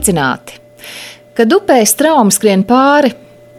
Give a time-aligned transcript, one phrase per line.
[0.00, 0.54] Sveicināti!
[1.36, 3.10] Kad upē straumi skrien pāri,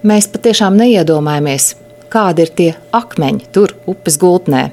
[0.01, 1.67] mēs patiešām neiedomājamies,
[2.09, 4.63] kādi ir tie akmeņi tur upes gultnē.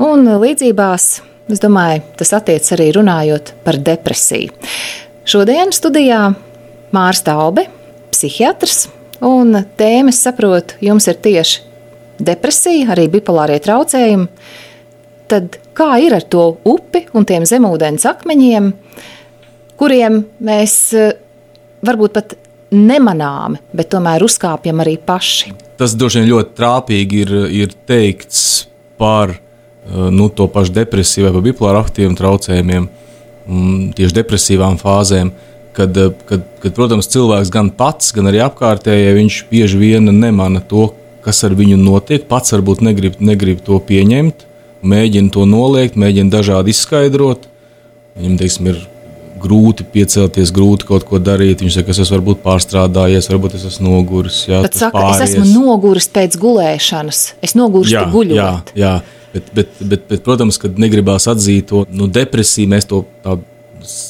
[0.00, 1.10] Un līdzībās,
[1.52, 4.56] es domāju, tas attiec arī runājot par depresiju.
[5.28, 6.32] Šodien studijā
[6.96, 7.66] Mārs Taube,
[8.14, 8.86] psihiatrs,
[9.20, 11.60] un tēmas saprotu, jums ir tieši
[12.24, 14.30] depresija, arī bipolārie traucējumi.
[15.28, 18.72] Tad kā ir ar to upi un tiem zemūdens akmeņiem?
[19.82, 21.14] Kuriem mēs eh,
[21.82, 22.36] varbūt pat
[22.72, 25.52] nemanāmi, bet tomēr uzkāpjam arī paši.
[25.80, 27.32] Tas droši vien ļoti trāpīgi ir,
[27.64, 28.68] ir teikts
[29.00, 29.40] par eh,
[30.14, 32.86] nu, to pašu depresiju vai bipolāru aktīviem traucējumiem,
[33.46, 35.34] mm, tieši depresīvām fāzēm.
[35.74, 40.62] Kad, eh, kad, kad, protams, cilvēks gan pats, gan arī apkārtējie viņš bieži vien nemana
[40.62, 40.92] to,
[41.26, 42.28] kas ar viņu notiek.
[42.30, 44.46] Pats varbūt negrib, negrib to pieņemt,
[44.86, 47.48] mēģina to noliegt, mēģina dažādi izskaidrot.
[48.18, 48.80] Viņam teiksim, ir
[49.42, 51.64] grūti piecelties, grūti kaut ko darīt.
[51.64, 54.42] Viņš saka, ka es esmu varbūt pārstrādājies, varbūt es esmu noguris.
[54.50, 55.22] Jā, Bet saka, pāries.
[55.24, 58.38] es esmu noguris pēc gulēšanas, es nogurstu guļot.
[58.38, 58.94] Jā, jā.
[59.32, 63.00] Bet, bet, bet, bet, protams, kad negribās atzīt to nu, depresiju, mēs to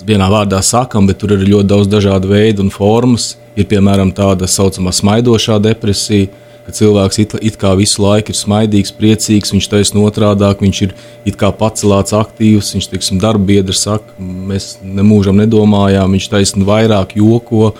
[0.06, 3.36] vienā vārdā sakām, bet tur ir ļoti daudz dažādu veidu un formas.
[3.56, 6.30] Ir piemēram tāda saucamā smaidošā depresija,
[6.66, 10.94] ka cilvēks it, it kā visu laiku ir smaidīgs, priecīgs, viņš taisno otrādāk, viņš ir
[11.28, 17.16] it kā pacelāts, aktīvs, viņš, teiksim, darba biedri saka, mēs nemūžam nedomājām, viņš taisno vairāk
[17.18, 17.72] joko,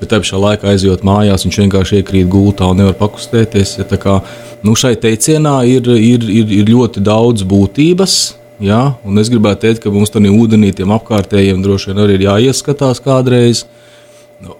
[0.00, 3.76] bet tajā pašā laikā aizjot mājās, viņš vienkārši iekrīt gultā un nevar pakustēties.
[3.82, 4.18] Ja, kā,
[4.64, 8.18] nu, šai teicienā ir, ir, ir, ir ļoti daudz būtības.
[8.62, 13.02] Ja, es gribētu teikt, ka mums tam ūdenī, tiem apkārtējiem droši vien arī ir jāieskatās
[13.04, 13.64] kādreiz.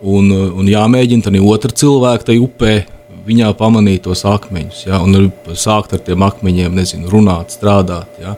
[0.00, 2.74] Un, un jāmēģina tam otru cilvēku tajā upē
[3.26, 8.20] viņā pamanīt tos akmeņus, ja, un sākt ar tiem akmeņiem, nezinu, runāt, strādāt.
[8.22, 8.36] Ja,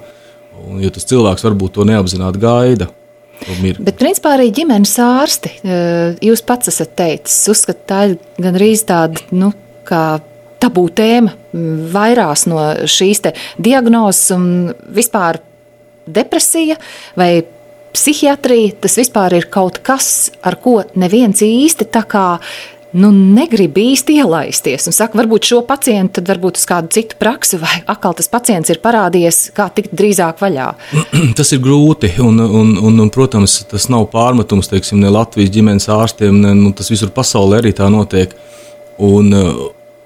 [0.62, 2.88] un, jo tas cilvēks varbūt to neapzināti gaida.
[3.36, 9.20] Bet, principā, arī ģimenes ārsti, eh, jūs pats esat teicis, uzskata, tā ir gandrīz tāda,
[9.36, 9.52] nu,
[9.86, 10.20] kā
[10.62, 11.34] tabū tēma
[11.92, 13.22] vairās no šīs
[13.62, 14.46] diagnozes un
[14.96, 15.40] vispār
[16.06, 16.78] depresija
[17.18, 17.44] vai
[17.96, 18.76] psihiatrija.
[18.80, 22.26] Tas vispār ir kaut kas, ar ko neviens īsti tā kā
[22.94, 27.58] nu, negrib īsti ielaisties un saka, varbūt šo pacientu, tad varbūt uz kādu citu praksi,
[27.62, 30.68] vai atkal tas pacients ir parādījies, kā tikt drīzāk vaļā.
[31.38, 35.88] Tas ir grūti, un, un, un, un protams, tas nav pārmetums teiksim, ne Latvijas ģimenes
[35.92, 38.36] ārstiem, ne, nu, tas visur pasaulē arī tā notiek.
[39.02, 39.32] Un,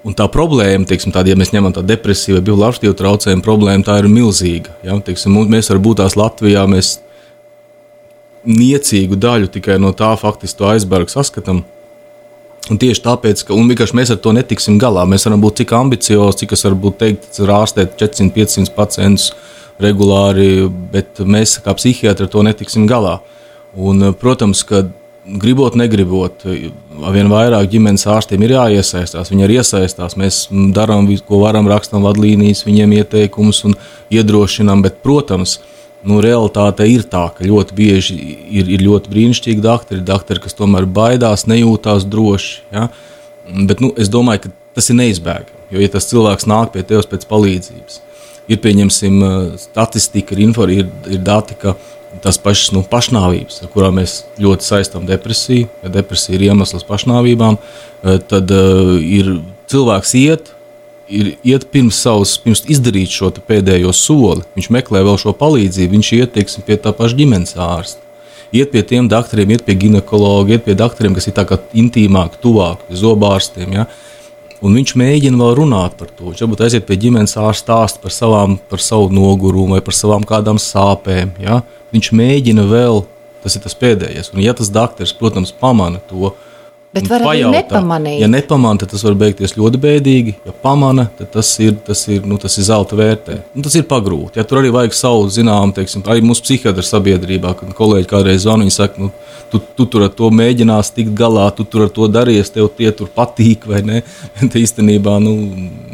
[0.00, 3.98] Un tā problēma, teiksim, tāda, ja mēs ņemam tādu depresiju vai bioloģisku traucējumu, problēma tā
[4.00, 4.72] ir milzīga.
[4.80, 4.94] Ja?
[5.04, 6.94] Teiksim, mēs varbūt tās Latvijā mēs
[8.48, 11.60] niecīgu daļu tikai no tā faktiski to aizbergu saskatām.
[12.70, 13.56] Un tieši tāpēc, ka
[13.98, 17.96] mēs ar to netiksim galā, mēs varam būt cik ambiciozi, cik es varu teikt, ārstēt
[17.98, 19.32] 400, 500 pacientus
[19.82, 23.18] regulāri, bet mēs kā psihiatri ar to netiksim galā.
[23.74, 24.84] Un, protams, ka
[25.40, 26.44] gribot, negribot,
[27.14, 29.30] vien vairāk ģimenes ārstiem ir jāiesaistās.
[29.30, 30.16] Viņi ir iesaistās.
[30.20, 33.76] Mēs darām visu, ko varam, rakstām vadlīnijas, viņiem ieteikumus un
[34.14, 34.82] iedrošinām.
[34.86, 35.58] Bet, protams,
[36.06, 38.16] nu, realitāte ir tā, ka ļoti bieži
[38.60, 42.60] ir, ir ļoti brīnišķīgi doktori, doktori, kas tomēr baidās, nejūtās droši.
[42.74, 42.88] Ja?
[43.68, 45.58] Bet nu, es domāju, ka tas ir neizbēgami.
[45.70, 48.00] Jo, ja tas cilvēks nāk pie tevis pēc palīdzības,
[48.50, 49.20] ir pieņemsim
[49.60, 51.76] statistika, ir, info, ir, ir dati, ka
[52.24, 57.60] tās pašas nu, pašnāvības, ar kurām mēs ļoti saistām depresiju, ja depresija ir iemesls pašnāvībām,
[58.02, 59.36] tad uh, ir
[59.70, 60.50] cilvēks iet
[61.10, 64.46] ir iet pirms savas, pirms izdarīt šo pēdējo soli.
[64.56, 68.06] Viņš meklē vēl šo palīdzību, viņš iet teiksim, pie tā paša ģimenes ārsta.
[68.54, 72.40] Iet pie tiem doktoriem, iet pie ginekologa, iet pie doktoriem, kas ir tā kā intīmāk,
[72.42, 73.76] tuvāk, zobārstiem.
[73.78, 73.86] Ja?
[74.60, 76.32] Un viņš mēģina vēl runāt par to.
[76.32, 80.26] Viņš varbūt aiziet pie ģimenes ārsta stāst par, savām, par savu nogurumu vai par savām
[80.26, 81.36] kādām sāpēm.
[81.42, 81.62] Ja?
[81.94, 83.04] Viņš mēģina vēl,
[83.44, 84.32] tas ir tas pēdējais.
[84.34, 86.34] Un ja tas doktors, protams, pamana to,
[86.90, 88.18] Bet var arī nepamanīt.
[88.18, 90.32] Ja nepamanā, tad tas var beigties ļoti bēdīgi.
[90.48, 93.36] Ja pamanā, tad tas ir, tas ir, nu, tas ir zelta vērtē.
[93.54, 94.40] Nu, tas ir pagrūti.
[94.40, 98.66] Ja, tur arī vajag savu zināmu, teiksim, arī mūsu psihiatra sabiedrībā, kad kolēģi kādreiz zvana,
[98.66, 99.12] viņi saka, nu,
[99.52, 102.90] tu, tu tur ar to mēģinās tikt galā, tu tur ar to darīsi, tev tie
[102.90, 104.02] tur patīk vai ne.
[104.64, 105.36] īstenībā, nu,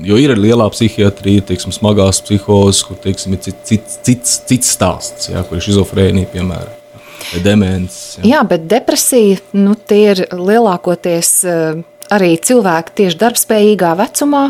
[0.07, 5.29] jo ir lielā psihiatrija, teiksim, smagās psihozes, kur teiksim, ir cits, cits, cits, cits stāsts,
[5.35, 6.83] ja, kur ir šizofrēnija, piemēram
[7.45, 8.21] demence.
[8.21, 11.85] Jā, jā bet depresija nu, ir lielākoties eh,
[12.15, 14.45] arī cilvēki tieši darbspējīgā vecumā,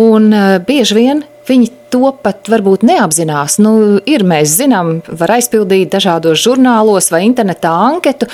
[0.00, 3.58] un eh, bieži vien viņi to pat varbūt neapzinās.
[3.62, 3.74] Nu,
[4.08, 8.28] ir, mēs zinām, var aizpildīt dažādos žurnālos vai internetā anketu,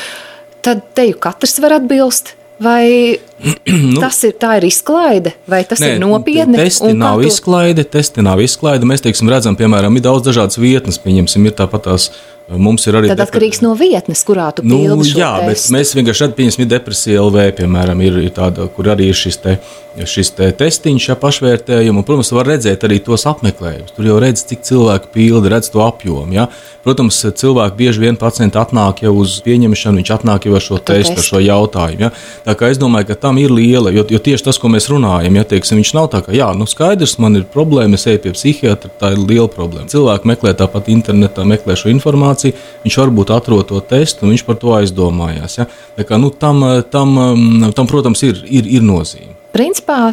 [0.64, 2.36] tad te jau katrs var atbildēt.
[2.60, 3.16] Vai
[3.92, 6.58] nu, tas ir, ir izklaide, vai tas nē, ir nopietni?
[6.60, 7.30] Testi nav to...
[7.30, 8.88] izklaide, testi nav izklaide.
[8.88, 11.00] Mēs teiksim, redzam, piemēram, ir daudz dažādas vietnes.
[11.00, 12.10] Pieņemsim, ir tāpat tās
[12.58, 15.74] Mums ir arī Tad atkarīgs no vietnes, kurā tu nu, pildi šo jā, bet testu.
[15.76, 19.54] mēs vienkārši šeit pieņemsim depresiju LV, piemēram, ir, ir tāda, kur arī ir šis, te,
[19.94, 23.94] šis te testiņš, ja pašvērtējumi, un, protams, var redzēt arī tos apmeklējumus.
[23.94, 26.48] Tur jau redz, cik cilvēki pilda, redz to apjomu, ja.
[26.82, 31.14] Protams, cilvēki bieži vien pacienti atnāk jau uz pieņemšanu, viņš atnāk jau ar šo testu,
[31.14, 31.22] testu.
[31.22, 32.10] ar šo jautājumu, ja.
[32.48, 35.36] Tā kā es domāju, ka tam ir liela, jo, jo tieši tas, ko mēs runājam,
[35.38, 38.32] ja, teiksim, viņš nav tā, ka, jā, nu skaidrs, man ir problēma, es eju pie
[38.34, 39.86] psihiatra, tā ir liela problēma.
[39.92, 44.58] Cilvēki meklē tāpat internetā, meklē šo informāciju, viņš varbūt atrod to testu, un viņš par
[44.58, 45.60] to aizdomājās.
[45.60, 45.68] Ja?
[45.94, 47.14] Tā kā, nu, tam, tam,
[47.76, 49.36] tam, protams, ir, ir, ir nozīme.
[49.54, 50.10] Principā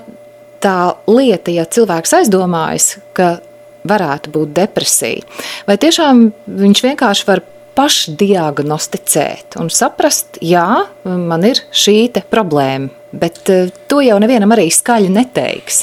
[0.62, 0.78] tā
[1.10, 3.40] lieta, ja cilvēks aizdomājas, ka
[3.88, 5.26] varētu būt depresija,
[5.66, 6.28] vai tiešām
[6.62, 7.42] viņš vienkārši var
[7.78, 10.68] pašdiagnosticēt un saprast, jā,
[11.06, 12.00] man ir šī
[12.32, 12.90] problēma.
[13.18, 15.78] Bet eh, to jau nevienam arī skaļi neteiks.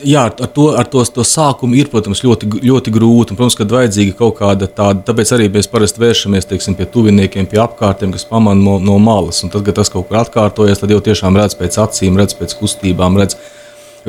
[0.00, 3.34] Jā, ar to, ar to, to sākumu ir, protams, ļoti, ļoti grūti.
[3.34, 7.50] Un, protams, ka vajadzīga kaut kāda tāda, tāpēc arī mēs parasti vēršamies teiksim, pie tuviniekiem,
[7.52, 9.42] pie apkārtiem, kas pamana no, no malas.
[9.44, 12.56] Un tad, kad tas kaut kur atkārtojas, tad jau tiešām redz pēc acīm, redz pēc
[12.58, 13.20] kustībām.
[13.20, 13.36] Redz.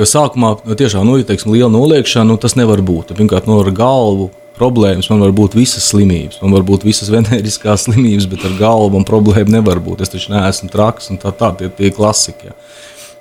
[0.00, 3.12] Jo sākumā nu, tiešām nu, ja, teiksim, liela noliekšana, nu, tas nevar būt.
[3.20, 4.30] Pirmkārt, no ar galvu
[4.60, 8.94] problēmas, man var būt visas slimības, man var būt visas veneriskās slimības, bet ar galvu
[8.98, 10.04] man problēma nevar būt.
[10.04, 12.52] Es taču neesmu traks un tā tā, tie, tie klasiki.
[12.52, 12.58] Ja.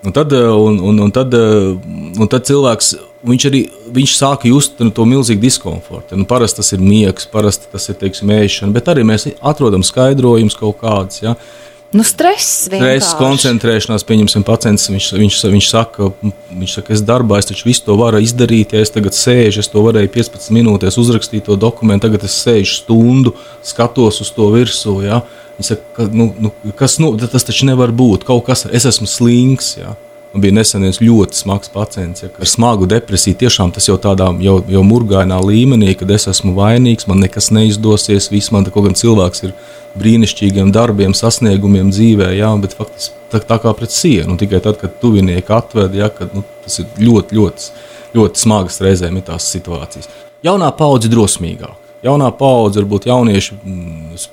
[0.05, 2.93] Un tad, un, un, un tad, un tad cilvēks
[3.27, 3.63] viņš arī
[3.95, 6.15] viņš sāka just nu, to milzīgu diskomfortu.
[6.15, 10.55] Nu, parasti tas ir miegs, parasti tas ir teiksim, ēšana, bet arī mēs atrodam skaidrojumus
[10.59, 11.23] kaut kādus.
[11.25, 11.35] Ja.
[11.89, 13.01] Nu, stress vienkārši.
[13.01, 14.85] Stress, koncentrēšanās, pieņemsim, pacients.
[14.93, 18.75] Viņš, viņš, viņš, saka, viņš saka, es darbā, es taču visu to varu izdarīt.
[18.77, 22.83] Ja es tagad sēžu, es to varēju 15 minūtēs uzrakstīt to dokumentu, tagad es sēžu
[22.83, 23.33] stundu,
[23.65, 24.99] skatos uz to virsū.
[25.07, 25.23] Ja.
[25.57, 28.27] Viņš saka, ka, nu, nu, kas, nu, tas taču nevar būt.
[28.27, 29.73] Kaut kas, es esmu slings.
[29.81, 29.95] Ja.
[30.29, 33.33] Man bija nesen viens ļoti smags pacients, ja, ar smagu depresiju.
[33.39, 38.29] Tiešām tas jau tādā jau, jau murgainā līmenī, kad es esmu vainīgs, man nekas neizdosies.
[38.29, 39.57] Viss man kaut gan cilvēks ir
[39.99, 44.37] brīnišķīgiem darbiem, sasniegumiem dzīvē, jā, bet faktiski tā, tā kā pret sienu.
[44.39, 47.69] Tikai tad, kad tuvinieki atved, jā, kad, nu, tas ir ļoti, ļoti,
[48.17, 50.09] ļoti smagas reizēm ir tās situācijas.
[50.45, 51.75] Jaunā paudze ir drosmīgāka.
[52.05, 53.61] Jaunā paudze varbūt jaunieši.
[53.63, 54.27] Mm,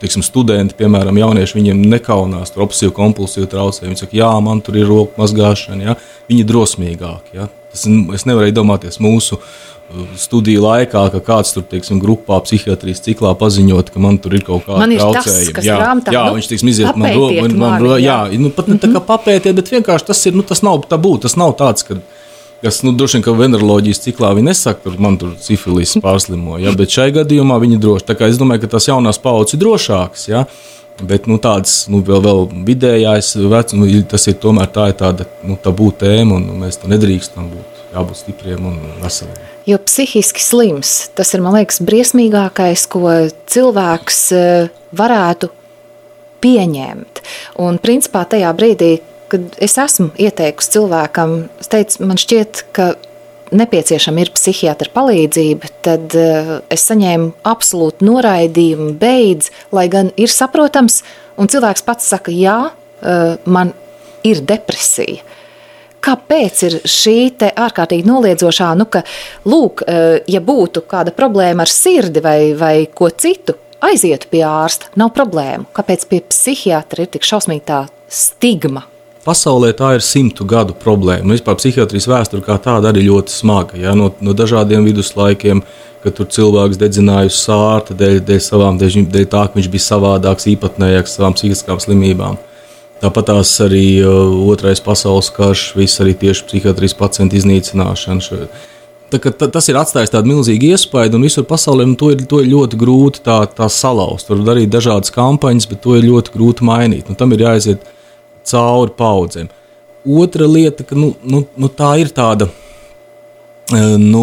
[0.00, 3.90] Tiksim, studenti, piemēram, jaunieši, viņiem nekaunās tur obsesīvu kompulsīvu traucējumu.
[3.92, 5.94] Viņi saka, jā, man tur ir roku mazgāšana, jā.
[6.30, 7.34] viņi ir drosmīgāki.
[7.36, 7.50] Jā.
[7.68, 7.82] Tas,
[8.16, 9.36] es nevaru iedomāties mūsu
[10.20, 14.62] studiju laikā, ka kāds tur, teiksim, grupā, psihiatrijas ciklā paziņot, ka man tur ir kaut
[14.68, 15.64] kāda traucējuma.
[15.66, 18.68] jā, grāmatā, jā, nu, viņš tiks iziet man, ro- man, man, ro- jā, nu, pat
[18.70, 21.82] ne tā kā papētiet, bet vienkārši tas ir, nu, tas nav tabū, tas nav tāds,
[21.88, 21.98] ka
[22.62, 26.70] kas, nu, droši vien, ka veneroloģijas ciklā viņi nesaka, ka man tur sifilis pārslimo, ja,
[26.76, 28.04] bet šai gadījumā viņi droši.
[28.10, 30.44] Tā kā es domāju, ka tas jaunās paudzes ir drošāks, ja,
[31.00, 35.24] bet, nu, tāds, nu, vēl, vēl vidējais vecums, nu, tas ir tomēr tā ir tāda,
[35.48, 39.36] nu, tabū tēma, un nu, mēs to nedrīkstam būt, jābūt stipriem un veseliem.
[39.68, 43.04] Jo psihiski slims, tas ir, man liekas, briesmīgākais, ko
[43.50, 45.50] cilvēks eh, varētu
[46.40, 47.22] pieņemt.
[47.60, 48.94] Un, principā, tajā brīdī,
[49.30, 52.94] kad es esmu ieteikusi cilvēkam, es teicu, man šķiet, ka
[53.54, 61.00] nepieciešama ir psihiatra palīdzība, tad uh, es saņēmu absolūtu noraidījumu, beidz, lai gan ir saprotams,
[61.40, 63.74] un cilvēks pats saka, jā, uh, man
[64.26, 65.26] ir depresija.
[66.00, 67.16] Kāpēc ir šī
[67.50, 69.02] ārkārtīgi noliedzošā, nu, ka,
[69.44, 74.88] lūk, eh, ja būtu kāda problēma ar sirdi vai, vai ko citu, aizietu pie ārsta,
[74.96, 75.68] nav problēmu.
[75.76, 78.86] Kāpēc pie psihiatra ir tik šausmīga tā stigma?
[79.20, 81.26] Pasaulē tā ir simtu gadu problēma.
[81.28, 83.76] Un vispār psihiatrijas vēsture kā tāda arī ļoti smaga.
[83.76, 83.92] Ja?
[83.92, 85.60] No, no dažādiem viduslaikiem,
[86.00, 90.48] kad tur cilvēks dedzināja sārta dēļ, dēļ savām, dēļ, dēļ tā, ka viņš bija savādāks,
[90.54, 92.40] īpatnējāks savām psihiskām slimībām.
[93.00, 98.24] Tāpat tās arī uh, otrais pasaules karš, viss arī tieši psihiatrijas pacientu iznīcināšana.
[98.24, 98.44] Šo,
[99.10, 102.38] Tā, ta, tas ir atstājis tādu milzīgu iespaidu, un visur pasaulē nu, to, ir, to
[102.44, 104.30] ir ļoti grūti tā, tā salauzt.
[104.30, 107.10] Var darīt dažādas kampaņas, bet to ir ļoti grūti mainīt.
[107.10, 107.82] Nu, tam ir jāiziet
[108.46, 109.50] cauri paudzēm.
[110.06, 112.46] Otra lieta, ka nu, nu, nu, tā ir tāda
[113.74, 114.22] eh, nu,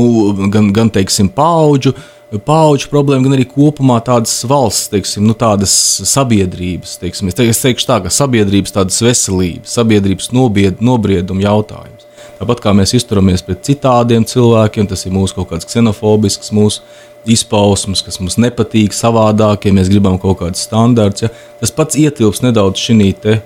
[0.54, 1.92] gan, gan teiksim, paudžu,
[2.36, 5.72] paudžu problēma, gan arī kopumā tādas valsts, teiksim, nu, tādas
[6.10, 6.98] sabiedrības.
[7.02, 12.06] Teiksim, es, te, es teikšu tā, ka sabiedrības tādas veselības, sabiedrības nobied, nobrieduma jautājums.
[12.38, 16.84] Tāpat kā mēs izturamies pret citādiem cilvēkiem, tas ir mūsu kaut kāds ksenofobisks, mūsu
[17.28, 21.26] izpausmes, kas mums nepatīk, savādāk, ja mēs gribam kaut kādus standartus.
[21.26, 21.32] Ja,
[21.62, 23.40] tas pats ietilps nedaudz šī te,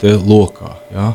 [0.00, 0.76] te lokā.
[0.94, 1.12] Ja.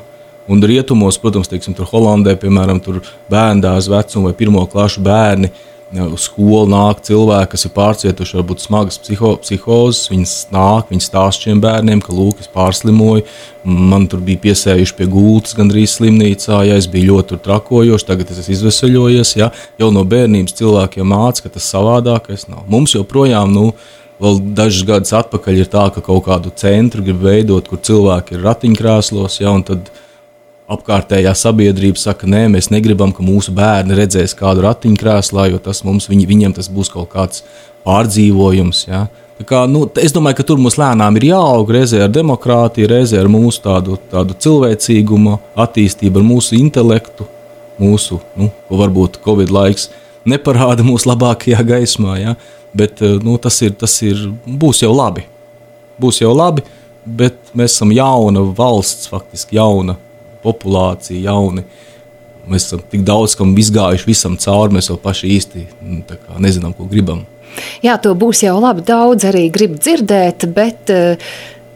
[0.52, 3.00] Un rietumos, protams, teiksim, tur Holandē, piemēram, tur
[3.32, 5.52] bērndārs vecuma vai pirmo klašu bērni.
[5.92, 10.06] Uz skolu nāk cilvēki, kas ir pārcietuši varbūt smagas psiho, psihozes.
[10.12, 13.26] Viņi nāk, viņi stāsta šiem bērniem, ka, lūk, es pārslimoju,
[13.68, 18.40] man tur bija piesējuši pie gultas, gandrīz slimnīcā, ja es biju ļoti trakojošs, tagad es
[18.46, 19.34] esmu izvesaļojies.
[19.42, 19.50] Ja?
[19.82, 22.64] Jau no bērnības cilvēkiem mācīja, ka tas savādākais nav.
[22.72, 23.74] Mums joprojām, nu,
[24.22, 28.44] Vēl dažus gadus atpakaļ ir tā, ka kaut kādu centru grib veidot, kur cilvēki ir
[28.46, 29.90] ratiņkrēslos, ja, un tad
[30.72, 36.08] apkārtējā sabiedrība saka, nē, mēs negribam, ka mūsu bērni redzēs kādu ratiņkrēslā, jo tas mums,
[36.12, 37.44] viņi, viņiem tas būs kaut kāds
[37.88, 38.86] pārdzīvojums.
[38.88, 39.06] Ja.
[39.48, 43.30] Kā, nu, es domāju, ka tur mums lēnām ir jāaug reizē ar demokrātiju, reizē ar
[43.32, 47.26] mūsu tādu, tādu cilvēcīgumu, attīstību, ar mūsu intelektu,
[47.82, 49.90] mūsu, nu, ko varbūt Covid laiks
[50.30, 52.20] neparāda mūsu labākajā gaismā.
[52.22, 52.36] Ja?
[52.78, 55.26] Bet eh, nu, tas, ir, tas ir, būs jau labi.
[56.02, 56.64] Būs jau labi,
[57.06, 59.98] bet mēs esam jauna valsts, faktiski jauna
[60.44, 61.66] populācija, jauni.
[62.50, 66.74] Mēs esam tik daudz kam izgājuši visam cauri, mēs vēl paši īsti nu, kā, nezinām,
[66.78, 67.26] ko gribam.
[67.84, 68.86] Jā, to būs jau labi.
[68.88, 71.32] Daudz arī grib dzirdēt, bet uh,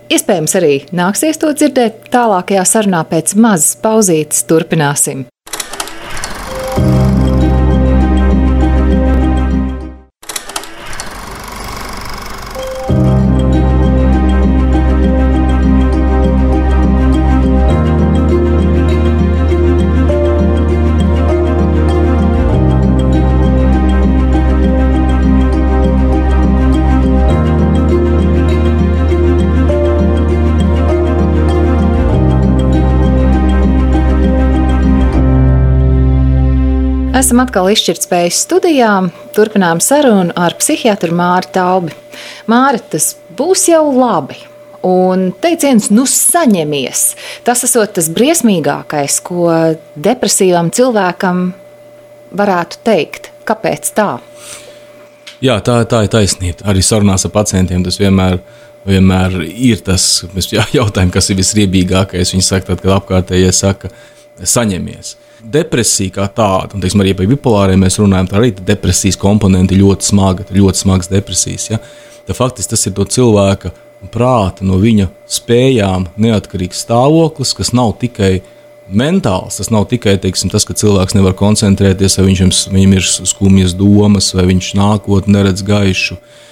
[0.09, 4.45] iespējams arī nāksies to dzirdēt tālākajā sarunā pēc mazas pauzītes.
[4.49, 5.27] Turpināsim!
[37.15, 38.89] Esam atkal izšķirtspējas studijā.
[39.31, 41.95] Turpinām sarunu ar psihiatru Māri Taubi.
[42.51, 44.41] Māri, tas būs jau labi.
[44.83, 47.05] Un teiciens, nu, saņemies.
[47.47, 49.47] Tas esot tas briesmīgākais, ko
[49.95, 51.47] depresīvam cilvēkam
[52.35, 53.31] varētu teikt.
[53.47, 54.09] Kāpēc tā?
[55.39, 56.67] Jā, tā, tā ir taisnība.
[56.67, 58.41] Arī sarunās ar pacientiem tas vienmēr,
[58.91, 62.35] vienmēr ir tas, mēs jautājam, kas ir visriebīgākais.
[62.35, 63.95] Viņi saka, tad, kad apkārtējie saka,
[64.43, 65.21] saņemies
[65.51, 70.09] depresija kā tāda, un teiksim, arī par bipolāriem mēs runājam, tā arī depresijas komponenti ļoti
[70.09, 71.69] smaga, ļoti smagas depresijas.
[71.71, 71.81] Ja?
[72.25, 73.71] Tā faktiski tas ir to cilvēka
[74.13, 78.39] prāta, no viņa spējām neatkarīgs stāvoklis, kas nav tikai
[78.85, 79.57] mentāls.
[79.59, 84.31] Tas nav tikai teiksim, tas, ka cilvēks nevar koncentrēties, vai viņam, viņam ir skumjas domas,
[84.37, 86.19] vai viņš nākotnē neredz gaišu.
[86.19, 86.43] Eh,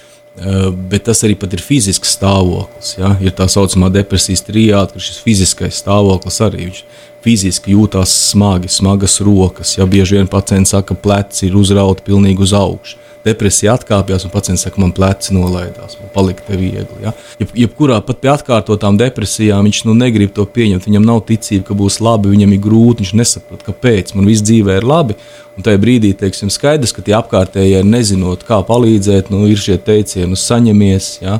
[0.90, 2.96] bet tas arī ir fizisks stāvoklis.
[2.98, 3.14] Ja?
[3.22, 6.80] Ir tā saucamā depresijas trijāta, ka šis fiziskais stāvoklis arī viņš
[7.24, 9.76] fiziski jūtas smagi, smagas rokas.
[9.78, 12.98] Ja bieži vien pacients saka, ka pleci ir uzrauti pilnīgi uz augšu.
[13.24, 17.00] Depresija atkāpjas, un pacients saka, man pleci nolaidās, man palika te viegli.
[17.02, 17.14] Ja?
[17.40, 20.84] Jeb, jebkurā pat pie atkārtotām depresijām viņš nu, negrib to pieņemt.
[20.84, 24.76] Viņam nav ticība, ka būs labi, viņam ir grūti, viņš nesaprot, kāpēc man viss dzīvē
[24.80, 25.16] ir labi.
[25.56, 30.34] Un tajā brīdī teiksim, skaidrs, ka tie apkārtējie nezinot, kā palīdzēt, nu, ir šie teicieni,
[30.34, 31.10] nu, saņemies.
[31.24, 31.38] Ja?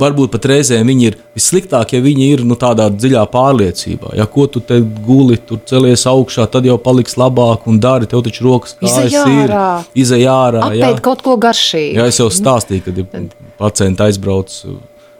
[0.00, 4.14] Varbūt pat reizēm viņi ir vissliktāk, ja viņi ir nu, tādā dziļā pārliecībā.
[4.18, 8.08] Ja ko tu te guli, tur celies augšā, tad jau paliks labāk un dari.
[8.10, 9.54] Tev taču rokas kājas ir.
[9.98, 10.66] Izej ārā.
[10.70, 11.96] Apēt kaut ko garšīgu.
[12.00, 13.24] Jā, es jau stāstīju, kad ja
[13.60, 14.52] pacienti aizbrauc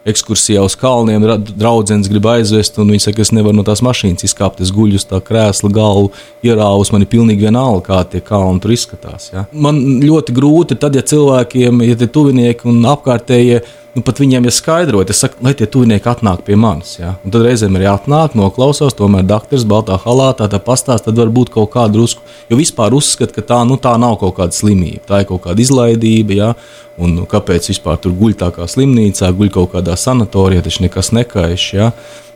[0.06, 1.24] ekskursijā uz kalniem,
[1.58, 4.62] draugs grib aizvest, un viņš saka, es nevaru no tās mašīnas izkāpt.
[4.62, 6.12] Es guļu uz tā krēsla galvu,
[6.46, 6.92] ierāvus.
[6.94, 9.32] Man ir pilnīgi vienalga, kā tie kalni tur izskatās.
[9.34, 9.46] Ja?
[9.50, 13.64] Man ļoti grūti tad, ja cilvēkiem, ja tie tuvinieki un apkārtējie
[13.96, 16.96] nu, pat viņiem ir skaidrot, es saku, lai tie tuvinieki atnāk pie manis.
[17.00, 17.14] Ja?
[17.24, 22.00] Un tad reizēm arī atnāk, noklausās, tomēr doktoris baltā halātā pastāsta, tad varbūt kaut kādu
[22.00, 22.24] drusku.
[22.50, 25.64] Jo vispār uzskata, ka tā, nu, tā nav kaut kāda slimība, tā ir kaut kāda
[25.64, 26.36] izlaidība.
[26.36, 26.52] Ja?
[27.00, 31.12] Un nu, kāpēc vispār tur guļ tā kā slimnīcā, guļ kaut kādā sanatorijā, taču nekas
[31.16, 31.66] nekaiš.
[31.76, 31.90] Ja?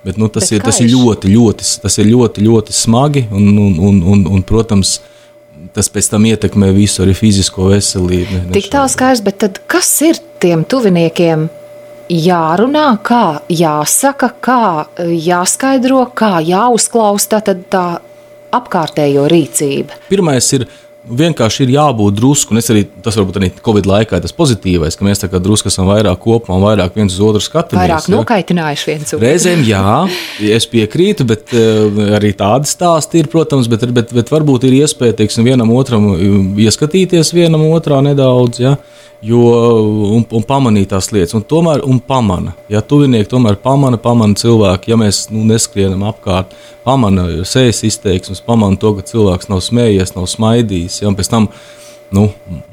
[0.05, 3.51] Bet, nu, tas, Bet ir, tas, ir ļoti, ļoti, tas ir ļoti, ļoti smagi un,
[3.53, 4.97] un, un, un, un protams,
[5.77, 8.45] tas pēc tam ietekmē visu arī fizisko veselību.
[8.49, 11.49] Ne, Tik tālu skaidrs, bet tad kas ir tiem tuviniekiem?
[12.11, 13.25] Jārunā, kā
[13.55, 14.63] jāsaka, kā
[14.99, 17.85] jāskaidro, kā jāuzklausa tā, tā
[18.51, 20.01] apkārtējo rīcība.
[20.11, 20.67] Pirmais ir
[21.09, 25.07] vienkārši ir jābūt drusku, un arī tas varbūt arī Covid laikā ir tas pozitīvais, ka
[25.07, 27.81] mēs tā kā drusku esam vairāk kopā un vairāk viens uz otru skatāmies.
[27.81, 28.15] Vairāk ja?
[28.15, 29.25] nokaitinājuši viens otru.
[29.25, 29.97] Reizēm jā,
[30.59, 35.17] es piekrītu, bet uh, arī tādi stāsti ir, protams, bet, bet, bet varbūt ir iespēja,
[35.23, 36.13] teiksim, vienam otram
[36.61, 38.63] ieskatīties vienam otrā nedaudz.
[38.63, 38.77] Ja?
[39.23, 39.41] Jo,
[40.17, 41.35] un, un pamanīt tās lietas.
[41.39, 42.55] Un tomēr un pamana.
[42.73, 48.81] Ja tuvinieki tomēr pamana, pamana cilvēku, ja mēs nu, neskrienam apkārt, pamana sejas izteiksmes, pamana
[48.81, 51.03] to, ka cilvēks nav smējies, nav smaidījis.
[51.03, 51.51] Ja, pēc tam,
[52.17, 52.31] nu,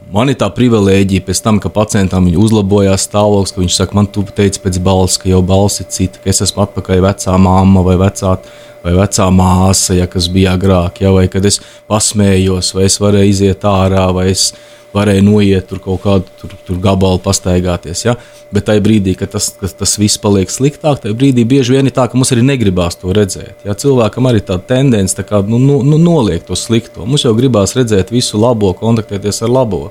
[0.08, 4.22] Man ir tā privilēģija, pēc tam, ka pacientam uzlabojās stāvoklis, ka viņš saka, man tu
[4.24, 7.98] teici pēc balss, ka jau balss ir cita, ka es esmu atpakaļ vecā mamma vai
[8.00, 8.38] vecā,
[8.86, 11.60] vai vecā māsa, ja, kas bija agrāk, ja, vai kad es
[11.92, 14.54] pasmējos, vai es varēju iziet ārā, vai es
[14.98, 18.04] varēja noiet tur kaut kādu tur, tur gabalu, pastaigāties.
[18.08, 18.18] Ja?
[18.54, 21.96] Bet tajā brīdī, kad tas, kad tas viss paliek sliktāk, tajā brīdī bieži vien ir
[21.96, 23.66] tā, ka mums arī negribās to redzēt.
[23.68, 23.76] Ja?
[23.78, 27.06] Cilvēkam arī tā tendence tā kā, nu, nu, nu, noliek to slikto.
[27.06, 29.88] Mums jau gribās redzēt visu labo, kontaktēties ar labo.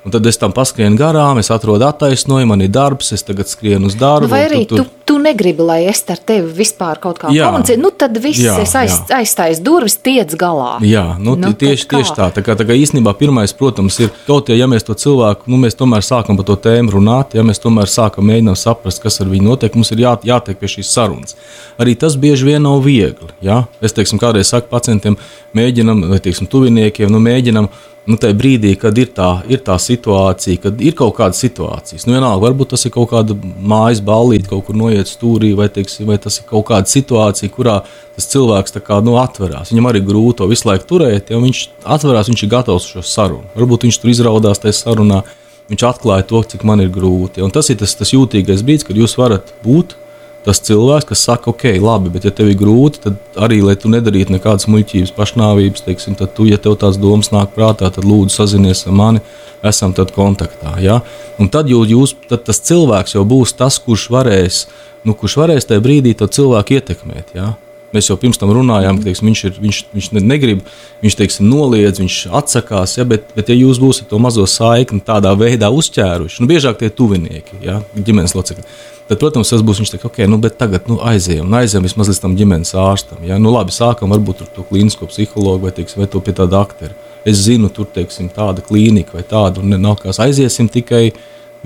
[0.00, 3.90] Un tad es tam paskrienu garām, es atrodu attaisnojumu, man ir darbs, es tagad skrienu
[3.90, 4.24] uz darbu.
[4.24, 4.86] Nu, vai arī tur, tur...
[4.88, 7.80] tu, tu negribi, lai es ar tevi vispār kaut kā komunicēju?
[7.82, 10.78] Nu, tad viss jā, es aiz, aizstāju durvis, tiec galā.
[10.88, 12.30] Jā, nu, nu, tieši, tieši tā.
[12.32, 15.60] Tā kā, tā kā īstenībā pirmais, protams, ir kaut ja, ja mēs to cilvēku, nu,
[15.60, 19.28] mēs tomēr sākam par to tēmu runāt, ja mēs tomēr sākam mēģināt saprast, kas ar
[19.28, 21.36] viņu notiek, mums ir jā, jātiek pie šīs sarunas.
[21.76, 23.28] Arī tas bieži vien nav viegli.
[23.44, 23.66] Ja?
[23.84, 25.20] Es teiksim, kādreiz saku pacientiem,
[25.56, 27.68] mēģinam, vai teiksim, tuviniekiem, nu, mēģinam
[28.08, 32.14] nu, tajā brīdī, kad ir tā, ir tā situācija, kad ir kaut kāda situācija, nu,
[32.16, 36.18] vienalga, varbūt tas ir kaut kāda mājas ballīte, kaut kur noiet stūrī, vai, teiksim, vai
[36.22, 37.80] tas ir kaut kāda situācija, kurā
[38.16, 39.72] tas cilvēks kā, nu, atverās.
[39.74, 41.62] Viņam arī grūti to visu laiku turēt, ja viņš
[41.96, 43.48] atverās, viņš ir gatavs šo sarunu.
[43.56, 45.22] Varbūt viņš tur izraudās tajā sarunā,
[45.70, 47.44] viņš atklāja to, cik man ir grūti.
[47.44, 49.96] Un tas ir tas, tas jūtīgais brīdis, kad jūs varat būt
[50.44, 53.90] tas cilvēks, kas saka, ok, labi, bet ja tev ir grūti, tad arī, lai tu
[53.92, 58.34] nedarītu nekādas muļķības, pašnāvības, teiksim, tad tu, ja tev tās domas nāk prātā, tad lūdzu
[58.38, 59.24] sazinies ar mani,
[59.66, 60.78] esam tad kontaktā.
[60.80, 61.00] Ja?
[61.40, 64.62] Un tad, jūs, tad tas cilvēks jau būs tas, kurš varēs,
[65.04, 67.36] nu, kurš varēs tajā brīdī to cilvēku ietekmēt.
[67.36, 67.52] Ja?
[67.90, 70.60] Mēs jau pirms tam runājām, ka teiksim, viņš, ir, viņš, viņš negrib,
[71.02, 72.94] viņš teiksim, noliedz, viņš atsakās.
[73.00, 76.92] Ja, bet, bet, ja jūs būsiet to mazo saikni tādā veidā uzķēruši, nu, biežāk tie
[76.94, 78.66] tuvinieki, ja, ģimenes locekļi,
[79.10, 82.12] Tad, protams, tas būs viņš teiks, ok, nu, bet tagad nu, aizējām, nu, aizējām vismaz
[82.12, 83.24] līdz tam ģimenes ārstam.
[83.26, 83.40] Ja?
[83.42, 86.94] Nu, labi, sākam varbūt ar to klīnisko psihologu vai, teiksim, vai to pie tāda aktera.
[87.26, 91.08] Es zinu, tur teiksim, tāda klīnika vai tāda, un nav kas aiziesim tikai.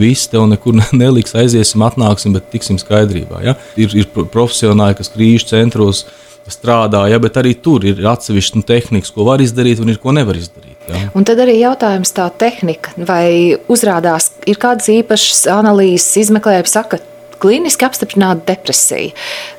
[0.00, 3.44] Viss tev nekur neliks, aiziesim, atnāksim, bet tiksim skaidrībā.
[3.44, 3.58] Ja?
[3.76, 6.06] Ir, ir profesionāļi, kas krīžu centros
[6.48, 7.20] strādā, ja?
[7.20, 10.80] bet arī tur ir atsevišķi nu, tehnikas, ko var izdarīt un ir ko nevar izdarīt.
[10.88, 11.10] Ja?
[11.12, 17.04] Un tad arī jautājums tā tehnika, vai uzrādās, ir kādas īpašas analīzes, izmeklējumi, saka,
[17.44, 19.14] klīniski apstiprināta depresija.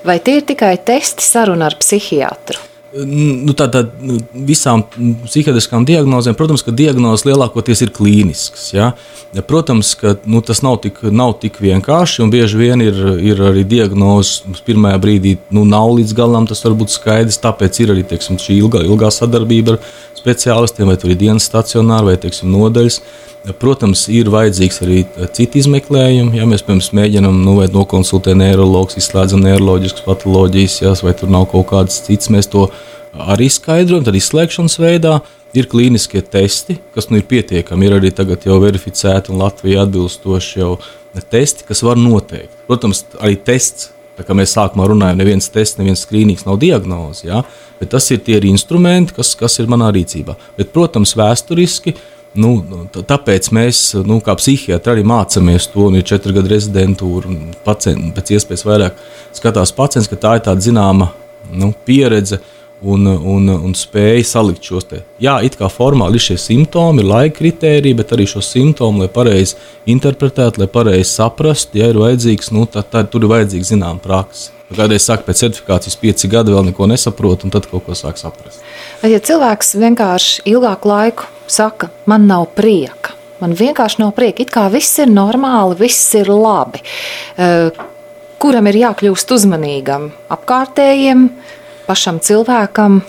[0.06, 2.72] Vai tie ir tikai testi saruna ar psihiatru?
[2.96, 4.86] Nu, Tātad nu, visām
[5.26, 8.70] psihiatriskām diagnozēm, protams, ka diagnozes lielākoties ir klīniskas.
[8.72, 8.94] Ja?
[9.50, 13.66] Protams, ka nu, tas nav tik, nav tik vienkārši, un bieži vien ir, ir arī
[13.68, 17.42] diagnozes pirmajā brīdī, nu, nav līdz galam tas var būt skaidrs.
[17.44, 19.84] Tāpēc ir arī teiksim, šī ilgā, ilgā sadarbība ar
[20.26, 23.00] speciālistiem, vai tur ir dienas stacionāri vai teiksim, nodaļas.
[23.62, 25.04] Protams, ir vajadzīgs arī
[25.38, 26.40] citi izmeklējumi.
[26.40, 31.70] Ja mēs, piemēram, mēģinām nu, nokonsultēt neiroloģiju, izslēdzam neiroloģiskas patoloģijas, ja, vai tur nav kaut
[31.70, 32.66] kādas citas, mēs to
[33.14, 34.08] arī skaidrojam.
[34.08, 35.20] Tad izslēgšanas veidā
[35.56, 37.86] ir klīniskie testi, kas nu ir pietiekami.
[37.86, 40.76] Ir arī tagad jau verificēti un Latvijā atbilstoši jau
[41.30, 42.66] testi, kas var noteikt.
[42.66, 43.92] Protams, arī tests.
[44.16, 47.44] Tā kā mēs sākumā runājām, neviens tests, neviens skrīnings nav diagnoze, ja?
[47.80, 50.38] bet tas ir tie ir instrumenti, kas, kas ir manā rīcībā.
[50.56, 52.04] Bet, protams, vēsturiski uh,
[52.36, 52.52] Nu,
[52.92, 57.32] tāpēc mēs, nu, kā psihiatri, arī mācāmies to, un ir četru gadu rezidentūra.
[57.64, 58.98] Pacienti, pēc iespējas vairāk
[59.36, 61.10] skatās pacients, ka tā ir tāda zināma
[61.56, 62.42] nu, pieredze
[62.86, 65.02] un, un, un spēja salikt šos te.
[65.22, 69.12] Jā, it kā formāli ir šie simptomi, ir laika kritēriji, bet arī šo simptomu, lai
[69.12, 69.58] pareizi
[69.92, 74.54] interpretētu, lai pareizi saprastu, ja ir vajadzīgs, nu, tad, tad tur ir vajadzīga zināma praksa.
[74.74, 78.64] Kādreiz saka, pēc certifikācijas pieci gadi vēl neko nesaprot, un tad kaut ko sāk saprast.
[79.04, 83.14] Vai ja cilvēks vienkārši ilgāku laiku saka, man nav prieka.
[83.44, 84.42] Man vienkārši nav prieka.
[84.42, 86.82] It kā viss ir normāli, viss ir labi.
[87.38, 87.70] Eh,
[88.42, 90.10] kuram ir jākļūst uzmanīgam?
[90.34, 91.28] Apkārtējiem,
[91.88, 93.00] pašam cilvēkam?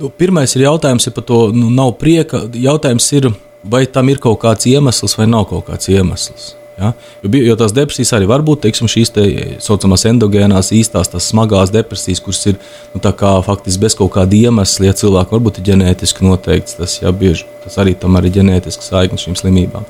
[0.00, 2.46] Nu, pirmais ir jautājums ir par to, nu, nav prieka.
[2.56, 3.28] Jautājums ir,
[3.64, 6.54] vai tam ir kaut kāds iemesls vai nav kaut kāds iemesls.
[6.80, 6.94] Ja?
[7.20, 9.26] Jo, jo tās depresijas arī var būt teiksim, šīs tā
[9.60, 12.56] saucamās endogēnās, īstās, tās smagās depresijas, kuras ir
[12.94, 14.88] nu, kā, faktiski bez kaut kāda iemesla.
[14.88, 19.20] Ja cilvēkam varbūt ir ģenētiski noteikts, tas, ja, bieži, tas arī tam ir ģenētiski saikni
[19.20, 19.84] šīm slimībām.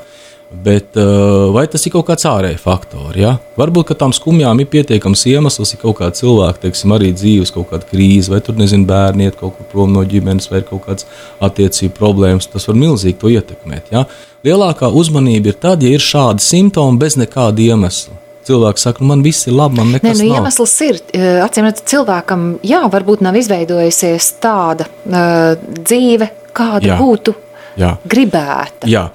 [0.51, 3.15] Bet, uh, vai tas ir kaut kāds ārējs faktors?
[3.15, 3.37] Ja?
[3.59, 7.87] Varbūt tam skumjām ir pietiekams iemesls, ir kaut kāda cilvēka, teiksim, arī dzīves kaut kāda
[7.87, 11.07] krīze, vai tur nezinu, bērni iet kaut kur prom no ģimenes, vai ir kaut kādas
[11.47, 12.51] attiecību problēmas.
[12.51, 13.93] Tas var milzīgi to ietekmēt.
[13.95, 14.09] Ja?
[14.47, 18.19] Lielākā uzmanība ir tad, ja ir šādi simptomi bez nekāda iemesla.
[18.51, 20.41] Cilvēks saka, man viss ir labi, man nekas Nē, nu, nav.
[20.41, 21.01] Iemesls ir,
[21.45, 26.97] acīm redzot, cilvēkam, jā, varbūt nav izveidojusies tāda uh, dzīve, kāda jā.
[26.99, 27.39] būtu
[27.79, 27.95] jā.
[28.11, 28.91] gribēta.
[28.91, 29.07] Jā.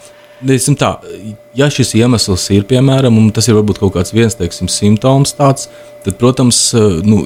[0.41, 0.89] Tā,
[1.56, 5.69] ja šis iemesls ir, piemēram, un tas ir varbūt kaut kāds viens teiksim, simptoms, tāds,
[6.04, 6.60] tad, protams,
[7.08, 7.21] nu,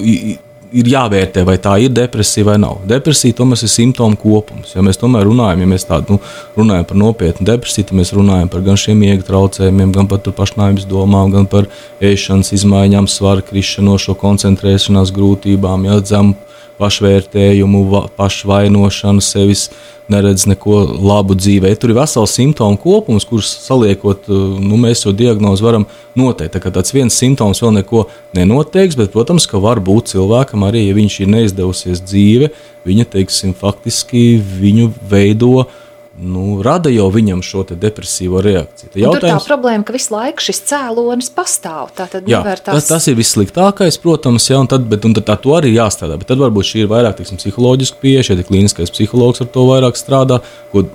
[0.70, 2.80] ir jāvērtē, vai tā ir depresija vai nav.
[2.88, 4.74] Depresija tomēr ir simptomu kopums.
[4.76, 6.20] Ja mēs tomēr runājam, ja mēs tādu nu,
[6.58, 10.86] runājam par nopietnu depresiju, tad mēs runājam par gan šiem miega traucējumiem, gan par pašnāvības
[10.90, 11.66] domām, gan par
[12.00, 16.49] ēšanas izmaiņām, svara krišanos, koncentrēšanās grūtībām, ja, dzemu
[16.80, 17.84] pašvērtējumu,
[18.18, 19.68] pašvainošanu, sevis
[20.10, 21.70] neredz neko labu dzīvē.
[21.78, 25.86] Tur ir vesels simptomu kopums, kurus saliekot, nu, mēs šo diagnozi varam
[26.18, 26.56] noteikt.
[26.56, 30.96] Tā tāds viens simptoms vēl neko nenoteiks, bet, protams, ka var būt cilvēkam arī, ja
[30.98, 32.50] viņš ir neizdevusies dzīve,
[32.88, 35.68] viņa, teiksim, faktiski viņu veido
[36.20, 38.92] nu, rada jau viņam šo depresīvo reakciju.
[38.92, 39.24] Tad jautājums...
[39.24, 41.92] Tur tā problēma, ka visu laiku šis cēlonis pastāv.
[42.28, 42.64] Jā, tās...
[42.66, 46.18] tas, tas ir vissliktākais, protams, jā, un tad, bet, un tad tā to arī jāstrādā.
[46.20, 50.00] Bet tad varbūt šī ir vairāk teiksim, psiholoģiska pieeja, šeit klīniskais psihologs ar to vairāk
[50.00, 50.42] strādā.
[50.74, 50.86] Ko,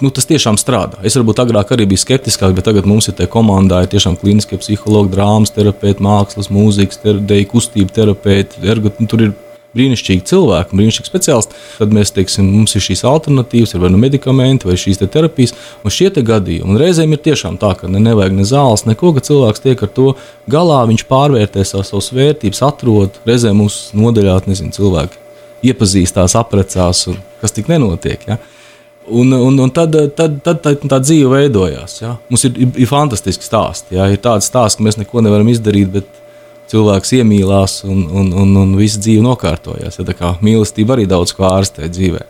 [0.00, 1.00] Nu, tas tiešām strādā.
[1.04, 4.56] Es varbūt agrāk arī biju skeptiskāk, bet tagad mums ir tā komandā ir tiešām klīniskie
[4.62, 8.62] psihologi, drāmas terapeiti, mākslas, mūzikas, deju kustību terapeiti.
[8.62, 9.34] Ergo, nu, tur ir
[9.76, 14.68] brīnišķīgi cilvēki, brīnišķīgi speciālisti, tad mēs teiksim, mums ir šīs alternatīvas, ir vai nu medikamenti,
[14.68, 15.54] vai šīs te terapijas.
[15.82, 19.14] Un šie te gadījumi, un reizēm ir tiešām tā, ka ne, nevajag ne zāles, neko,
[19.16, 20.12] ka cilvēks tiek ar to
[20.52, 23.20] galā, viņš pārvērtē savas vērtības, atrod.
[23.28, 25.22] Reizēm mums nodeļā, nezinu, cilvēki
[25.70, 27.06] iepazīstās, apprecās,
[27.40, 28.24] kas tik nenotiek.
[28.28, 28.38] Ja?
[29.10, 32.00] Un, un, un tad, tad, tad, tad tā dzīve veidojās.
[32.02, 32.16] Ja?
[32.30, 33.96] Mums ir, ir, ir fantastiski stāsti.
[33.98, 34.08] Ja?
[34.10, 36.21] Ir tāds stāsts, ka mēs neko nevaram izdarīt, bet
[36.72, 40.00] cilvēks iemīlās un, un, un, un viss dzīve nokārtojās.
[40.00, 42.26] Ja, kā mīlestība arī daudz ko ārstē dzīvē.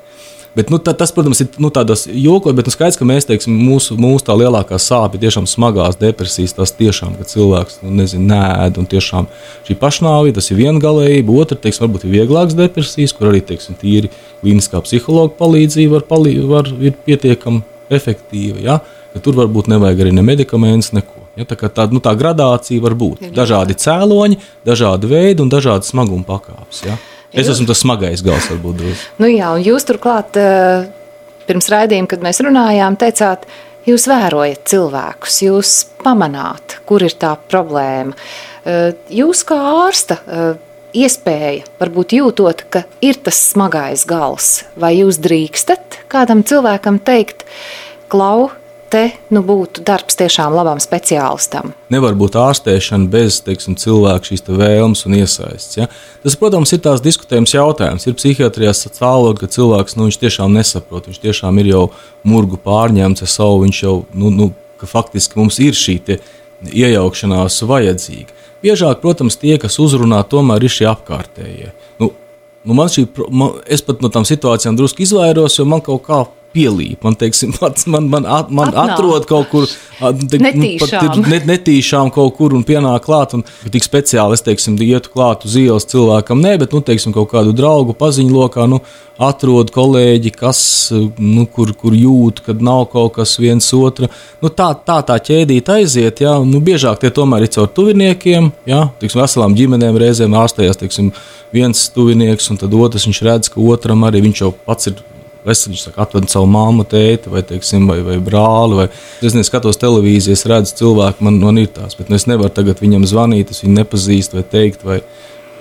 [0.52, 3.54] Bet, nu, tā, tas, protams, ir nu, tādas jokos, bet nu, skaidrs, ka mēs, teiksim,
[3.56, 6.52] mūsu, mūsu tā lielākā sāpe tiešām smagās depresijas.
[6.58, 9.30] Tas tiešām, ka cilvēks nu, nezin, nēd, un tiešām
[9.64, 11.38] šī pašnāvība, tas ir viena galējība.
[11.40, 16.36] Otra, teiksim, varbūt ir vieglāks depresijas, kur arī, teiksim, tīri klīniskā psihologa palīdzība var, palī,
[16.52, 17.64] var, ir pietiekami
[17.96, 18.60] efektīva.
[18.60, 18.78] Ja?
[19.14, 21.21] Ka tur varbūt nevajag arī ne medikamentus, neko.
[21.38, 23.22] Ja, tā, tā, nu, tā gradācija var būt.
[23.28, 24.36] Ir dažādi cēloņi,
[24.68, 26.82] dažādi veidi un dažādi smaguma pakāpes.
[26.84, 26.98] Ja.
[27.32, 28.80] Es esmu tas smagais gals, varbūt.
[28.82, 29.04] Drūz.
[29.22, 30.84] Nu, jā, un jūs turklāt eh,
[31.48, 33.46] pirms raidījuma, kad mēs runājām, teicāt,
[33.88, 38.12] jūs vērojat cilvēkus, jūs pamanāt, kur ir tā problēma.
[38.68, 38.92] Eh,
[39.22, 40.44] jūs kā ārsta eh,
[40.92, 47.46] iespēja, varbūt jūtot, ka ir tas smagais gals, vai jūs drīkstat kādam cilvēkam teikt,
[48.12, 48.50] klau,
[48.92, 49.02] te
[49.32, 51.72] nu, būtu darbs tiešām labam speciālistam.
[51.92, 55.78] Nevar būt ārstēšana bez teiksim, cilvēka šīs te vēlmes un iesaistes.
[55.80, 55.88] Ja?
[56.24, 58.06] Tas, protams, ir tās diskutējums jautājums.
[58.06, 61.86] Ir psihiatrijā stāvot, ka cilvēks nu, tiešām nesaprot, viņš tiešām ir jau
[62.28, 64.52] murgu pārņemts ar savu, viņš jau nu, nu,
[64.82, 66.00] faktiski mums ir šī
[66.72, 68.40] iejaukšanās vajadzīga.
[68.62, 71.72] Biežāk, protams, tie, kas uzrunā, tomēr ir šie apkārtējie.
[71.98, 72.12] Nu,
[72.62, 76.20] nu man šī, man, es pat no tām situācijām drusku izvairos, jo man kaut kā
[76.54, 77.02] pielīp.
[77.04, 77.54] Man, teiksim,
[77.92, 78.94] man, man, at, man Atnāk.
[78.96, 81.08] atrod kaut kur te, netīšām.
[81.20, 83.36] Nu, net, netīšām kaut kur un pienāk klāt.
[83.36, 87.32] Un, tik speciāli es teiksim, ietu klāt uz ielas cilvēkam, ne, bet nu, teiksim, kaut
[87.32, 88.68] kādu draugu paziņu lokā.
[88.70, 88.82] Nu,
[89.22, 90.58] Atrod kolēģi, kas
[91.20, 94.08] nu, kur, kur jūt, kad nav kaut kas viens otru.
[94.42, 96.24] Nu, tā, tā tā ķēdīte aiziet.
[96.24, 101.12] Jā, nu, biežāk tie tomēr ir caur tuviniekiem, jā, tiksim, veselām ģimenēm reizēm ārstējās tiksim,
[101.54, 104.98] viens tuvinieks, un tad otrs viņš redz, ka otram arī viņš jau pats ir
[105.42, 108.78] Es viņš saka, atved savu māmu, tēti vai, teiksim, vai, vai brāli.
[108.78, 108.86] Vai.
[109.26, 112.82] Es neskatos televīziju, es redzu cilvēku, man, man ir tās, bet nu, es nevaru tagad
[112.82, 114.86] viņam zvanīt, es viņu nepazīstu vai teikt.
[114.86, 115.00] Vai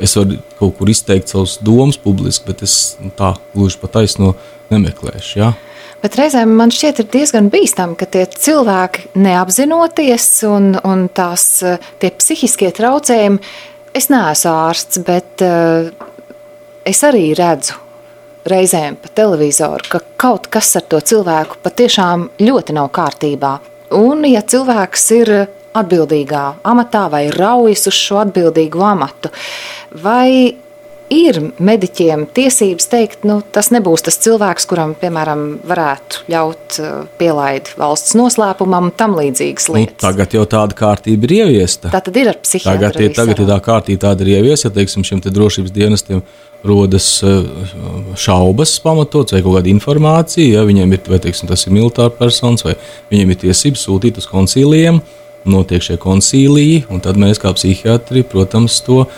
[0.02, 4.36] es varu kaut kur izteikt savus domas publiski, bet es nu, tā gluži pa taisno
[4.70, 5.34] nemeklēšu.
[5.42, 5.52] Ja?
[6.02, 11.46] Bet reizēm man šķiet, ir diezgan bīstami, ka tie cilvēki neapzinoties un, un tās
[12.02, 13.42] tie psihiskie traucējumi,
[13.98, 15.90] es neesmu ārsts, bet uh,
[16.90, 17.78] es arī redzu
[18.48, 23.58] reizēm pa televizoru, ka kaut kas ar to cilvēku patiešām ļoti nav kārtībā.
[23.98, 25.34] Un, ja cilvēks ir
[25.78, 29.32] atbildīgā amatā vai raujas uz šo atbildīgo amatu,
[30.04, 30.58] vai
[31.12, 37.76] ir mediķiem tiesības teikt, nu, tas nebūs tas cilvēks, kuram, piemēram, varētu ļaut uh, pielaidi
[37.80, 39.98] valsts noslēpumam un tam līdzīgas nu, lietas.
[39.98, 41.92] Nu, tagad jau tāda kārtība ir ieviesta.
[41.92, 42.88] Tā tad ir ar psihiatru.
[42.88, 46.24] Tagad, tagad ir tā kārtība tāda ir ieviesta, teiksim, šiem te drošības dienestiem
[46.64, 47.44] rodas eh,
[48.16, 52.66] šaubas pamatots vai kaut kāda informācija, ja viņiem ir, vai teiksim, tas ir militārs personis,
[52.68, 52.76] vai
[53.12, 55.02] viņiem ir tiesības sūtīt uz koncīlijiem,
[55.50, 59.10] notiek šie koncīliji, un tad mēs kā psihiatri, protams, to uh,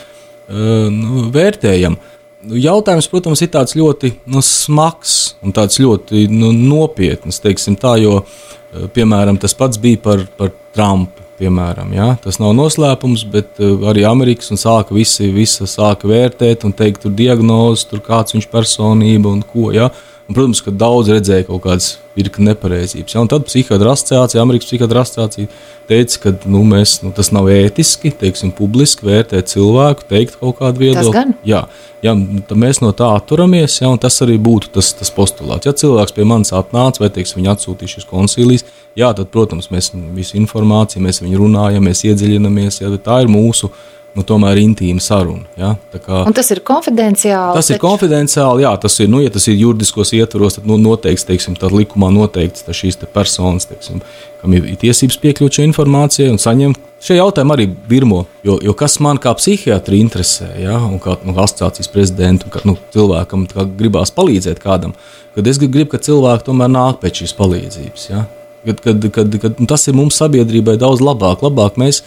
[0.88, 1.98] nu, vērtējam.
[2.44, 8.22] Jautājums, protams, ir tāds ļoti nu, smags un tāds ļoti nu, nopietns, teiksim tā, jo,
[8.24, 12.12] eh, piemēram, tas pats bija par, par Trumpu Piemēram, ja?
[12.22, 17.02] Tas nav noslēpums, bet uh, arī Amerikas un sāka visi, visi sāka vērtēt un teikt,
[17.04, 19.72] tur diagnozes, tur kāds viņš personība un ko.
[19.74, 19.90] Ja?
[20.24, 23.16] Un, protams, ka daudz redzēja kaut kādas virkni nepareizības.
[23.16, 23.24] Ja?
[23.26, 25.50] Un tad psihiatra asociācija, Amerikas psihiatra asociācija
[25.90, 30.86] teica, ka nu, mēs, nu, tas nav ētiski, teiksim, publiski vērtēt cilvēku, teikt kaut kādu
[30.86, 31.36] viedokli.
[31.50, 31.66] Jā,
[32.06, 32.14] jā,
[32.48, 33.92] tad mēs no tā atturamies, ja?
[33.92, 35.68] un tas arī būtu tas, tas postulāts.
[35.68, 39.90] Ja cilvēks pie manis atnāca vai teiksim, viņa atsūtīja uz koncīlijas, Jā, tad, protams, mēs
[40.14, 42.84] visu informāciju, mēs viņu runājam, mēs iedziļināmies.
[42.84, 43.72] Jā, tā ir mūsu
[44.18, 45.48] nu, tomēr intīma saruna.
[45.58, 45.74] Ja?
[45.94, 47.58] Kā, un tas ir konfidenciāli.
[47.58, 47.78] Tas taču...
[47.78, 51.58] ir konfidenciāli, jā, tas ir, nu, ja tas ir juridiskos ietvaros, tad nu, noteikts, teiksim,
[51.60, 54.04] tā likumā noteikts tā šīs te personas, teiksim,
[54.42, 56.92] kam ir tiesības piekļūt šai informācijai un saņemt.
[57.04, 61.34] Šie jautājumi arī virmo, jo, jo kas man kā psihiatri interesē, ja, un kā nu,
[61.36, 64.94] asociācijas prezidentam, kā nu, cilvēkam kā gribās palīdzēt kādam,
[65.36, 68.08] kad es gribu, ka cilvēki tomēr nāk pēc šīs palīdzības.
[68.14, 68.24] Ja.
[68.64, 71.44] Kad, kad, kad, kad, tas ir mums sabiedrībai daudz labāk.
[71.44, 72.00] labāk mēs,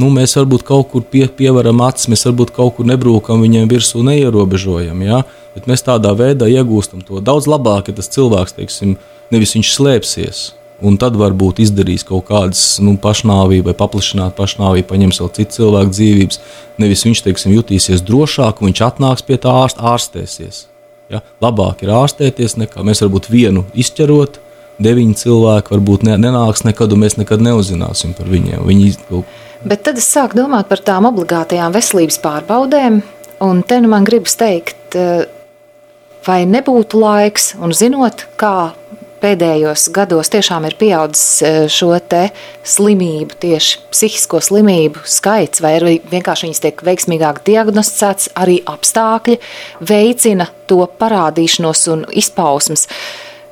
[0.00, 4.04] nu, mēs varbūt kaut kur pie, pievaram acis, mēs varbūt kaut kur nebrūkam viņiem virsū,
[4.06, 5.02] neierobežojam.
[5.04, 5.24] Ja?
[5.56, 8.96] Bet mēs tādā veidā iegūstam to daudz labāk, ja tas cilvēks, teiksim,
[9.34, 10.42] nevis viņš slēpsies.
[10.80, 15.92] Un tad varbūt izdarīs kaut kādas nu, pašnāvības, vai paplašināt pašnāvību, paņems vēl citu cilvēku
[15.92, 16.40] dzīvības.
[16.80, 20.62] Nevis viņš teiksim, jutīsies drošāk, un viņš atnāks pie tā ārst, ārstēsies.
[21.12, 21.20] Ja?
[21.44, 24.40] Labāk ir ārstēties, nekā mēs varbūt vienu izķerot.
[24.80, 28.64] Deviņi cilvēki varbūt ne, nenāks nekad, un mēs nekad neuzzināsim par viņiem.
[28.64, 29.28] Viņi kaut
[29.60, 33.02] Bet tad es sāku domāt par tām obligātajām veselības pārbaudēm,
[33.44, 35.26] un te nu man gribas teikt, eh,
[36.24, 38.72] vai nebūtu laiks, un zinot, kā
[39.20, 41.92] pēdējos gados tiešām ir pieaudzis eh, šo
[42.64, 49.38] slimību, tieši psihisko slimību skaits, vai arī vienkārši viņas tiek veiksmīgāk diagnosticētas, arī apstākļi
[49.80, 52.88] veicina to parādīšanos un izpausmes.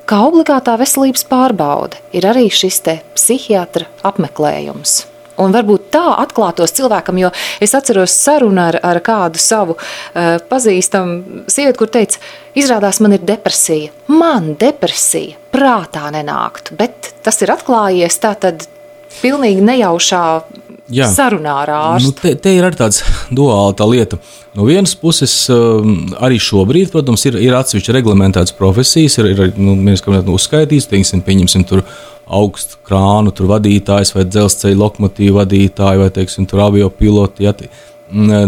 [0.09, 2.81] Kā obligātā veselības pārbaude ir arī šis
[3.13, 5.03] psihiatra apmeklējums.
[5.39, 7.31] Un varbūt tā atklātos cilvēkam, jo
[7.63, 12.19] es atceros sarunu ar, ar kādu savu uh, pazīstamu sievieti, kur teica,
[12.59, 13.93] izrādās man ir depresija.
[14.11, 18.67] Man depresija prātā nenāktu, bet tas ir atklājies tā tad
[19.21, 20.23] pilnīgi nejaušā
[20.93, 21.07] Jā.
[21.13, 22.09] sarunā ar ārstu.
[22.09, 23.01] Nu, te, te ir arī tāds
[23.37, 24.19] duāla tā lieta.
[24.57, 25.33] No vienas puses,
[26.19, 30.89] arī šobrīd, protams, ir, ir atsevišķi reglamentētas profesijas, ir, ir nu, mēs kā nu, uzskaitīsim,
[30.95, 31.83] teiksim, pieņemsim tur
[32.29, 37.47] augstu krānu vadītājs vai dzelzceļa lokomotīvu vadītāju vai teiksim, avio piloti.
[37.49, 37.55] Ja,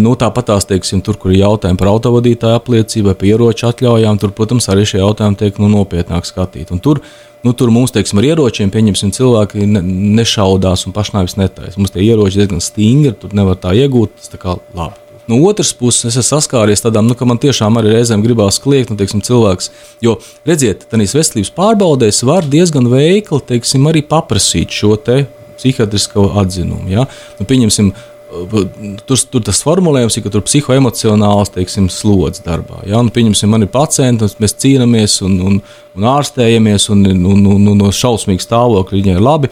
[0.01, 4.31] Nu, Tāpat tās, teiksim, tur, kur ir jautājumi par autovadītāju apliecību vai ieroču atļaujām, tur,
[4.33, 6.79] protams, arī šie jautājumi tiek nu, nopietnāk skatīti.
[6.81, 7.03] Tur,
[7.45, 9.83] nu, tur mums, teiksim, ar ieročiem, pieņemsim, cilvēki ne,
[10.17, 11.77] nešaudās un pašnāvis netaisa.
[11.77, 14.17] Mums tie ieroči diezgan stingri, tur nevar tā iegūt.
[14.17, 15.10] Tas tā kā labi.
[15.29, 18.91] No otras puses, es esmu saskāries tādām, nu, ka man tiešām arī reizēm gribās kliegt,
[18.91, 19.69] nu, teiksim, cilvēks.
[20.03, 25.23] Jo, redziet, tādās veselības pārbaudēs var diezgan veikli, teiksim, arī paprasīt šo te
[25.59, 26.89] psihiatrisko atzinumu.
[26.91, 27.05] Ja?
[27.39, 27.93] Nu, pieņemsim,
[28.31, 32.79] Tur, tur tas formulējums ir, ka tur ir psihoemocionāls teiksim, slodzi darbā.
[32.87, 33.01] Ja?
[33.03, 35.57] Nu, pieņemsim, man ir pacienti, mēs cīnāmies un, un,
[35.97, 39.51] un ārstējamies, un, un, un, un no šausmīga stāvokļa viņai ir labi.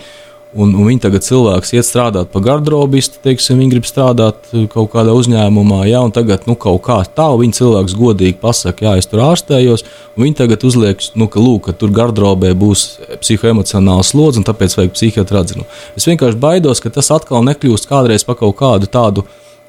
[0.50, 4.88] Un, un viņi tagad cilvēks iet strādāt par garderobistu, teiksim, viņi grib strādāt uh, kaut
[4.96, 9.10] kādā uzņēmumā, ja, un tagad nu, kaut kā tā, viņi cilvēks godīgi pasakā, jā, es
[9.12, 9.86] tur ārstējos,
[10.18, 12.88] un viņi tagad uzliek, nu, ka, lūk, ka tur garderobē būs
[13.22, 15.68] psihoemocionāls slodzi, un tāpēc vajag psihiatru atzinu.
[15.94, 19.28] Es vienkārši baidos, ka tas atkal nekļūst kādreiz par kaut kādu tādu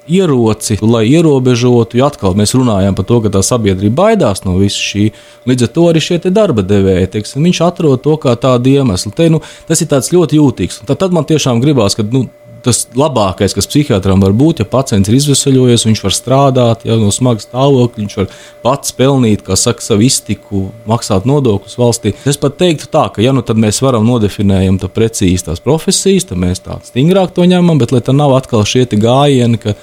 [0.08, 1.98] ieroci, lai ierobežotu.
[2.00, 5.10] Jo atkal mēs runājam par to, ka tā sabiedrība baidās no visa šī.
[5.50, 9.12] Līdz ar to arī šie darba devēji, teiksim, viņš atrod to kā tādu iemeslu.
[9.16, 10.82] Te, nu, tas ir ļoti jūtīgs.
[10.86, 12.26] Tad, tad man tiešām gribās, ka nu,
[12.64, 17.12] tas labākais, kas psihiatram var būt, ja pacients ir izvesaļojies, viņš var strādāt, ja no
[17.14, 18.28] smagas stāvokļa, viņš var
[18.64, 22.14] pats pelnīt, kā saka, savu iztiku, maksāt nodokļus valstī.
[22.28, 26.28] Es pat teiktu tā, ka, ja nu tad mēs varam nodefinējam tā precīzi tās profesijas,
[26.30, 29.76] tad mēs tā stingrāk to ņemam, bet lai tā nav atkal šie gājieni, ka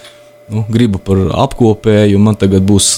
[0.54, 2.96] nu, gribu par apkopēju, man tagad būs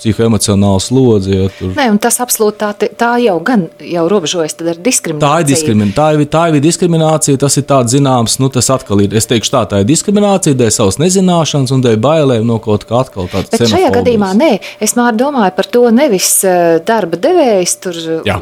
[0.00, 1.30] psihoemocionāla slodze.
[1.34, 1.72] Ja, tur...
[1.76, 5.26] Nē, tas absolūti tā, tā jau gan jau robežojas ar diskrimināciju.
[5.26, 5.96] Tā ir diskriminācija.
[6.00, 9.54] Tā ir, tā ir diskriminācija, tas ir tāds zināms, nu tas atkal ir, es teikšu
[9.54, 13.52] tā, tā ir diskriminācija dēļ savas nezināšanas un dēļ bailēm no kaut kā atkal tādas.
[13.52, 14.50] Bet šajā gadījumā nē,
[14.82, 18.38] es mār domāju par to nevis eh, darba devējs tur Jā.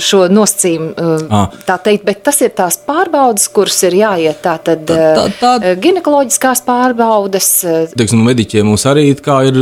[0.00, 4.84] šo nosacījumu, eh, tā teikt, bet tas ir tās pārbaudas, kuras ir jāiet tā tad
[4.88, 7.50] tā, tā, tā, eh, ginekoloģiskās pārbaudas.
[7.96, 9.60] Teiksim, mediķiem mums arī ir,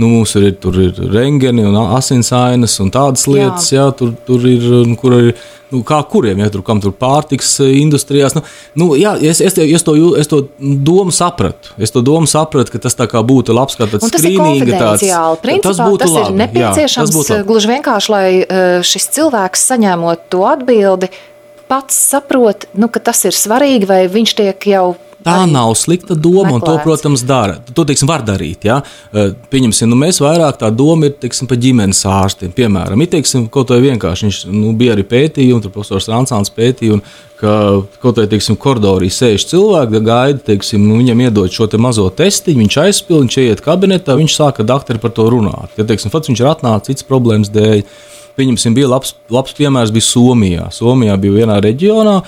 [0.00, 3.80] nu, mums ir tur tur ir rengeni un asinsainas un tādas lietas, jā.
[3.80, 4.68] Jā, tur, tur ir,
[5.00, 5.48] kur ir.
[5.70, 8.34] Nu, kā kuriem, ja tur, tur pārtiks eh, industrijās.
[8.34, 8.40] Nu,
[8.80, 11.76] nu, jā, es, es, es, to, es to domu sapratu.
[11.78, 15.04] Es to domu sapratu, ka tas būtu labs, kā tāds skrīninga tāds.
[15.44, 16.32] Principā, tas būtu tas labi.
[16.32, 21.12] ir nepieciešams jā, tas gluži vienkārši, lai eh, šis cilvēks saņemot to atbildi,
[21.70, 24.88] pats saprot, nu, ka tas ir svarīgi, vai viņš tiek jau
[25.24, 26.56] Tā nav slikta doma, meklēts.
[26.56, 27.58] un to, protams, dara.
[27.76, 28.64] To, teiksim, var darīt.
[28.64, 28.78] Ja?
[29.52, 32.54] Pieņemsim, nu, mēs vairāk tā doma ir teiksim, par ģimenes ārstiem.
[32.56, 34.28] Piemēram, ir teiksim, kaut kā vienkārši.
[34.28, 36.96] Viņš nu, bija arī pētījums, tur profesors Ransāns pētīja.
[36.96, 37.04] Un,
[37.40, 37.52] ka
[38.02, 42.60] kaut kādā teiksim, koridorī sēž cilvēki, gaida, teiksim, nu, viņam iedod šo te mazo testiņu,
[42.64, 45.72] viņš aizpildīja, viņš ieiet kabinetā, viņš sāka doktori par to runāt.
[45.76, 47.84] Kad teiksim, pats viņš ir atnācis citas problēmas dēļ.
[48.36, 50.68] Pieņemsim, bija labs, labs piemērs bija Somijā.
[50.72, 52.20] Somijā bija vienā reģionā,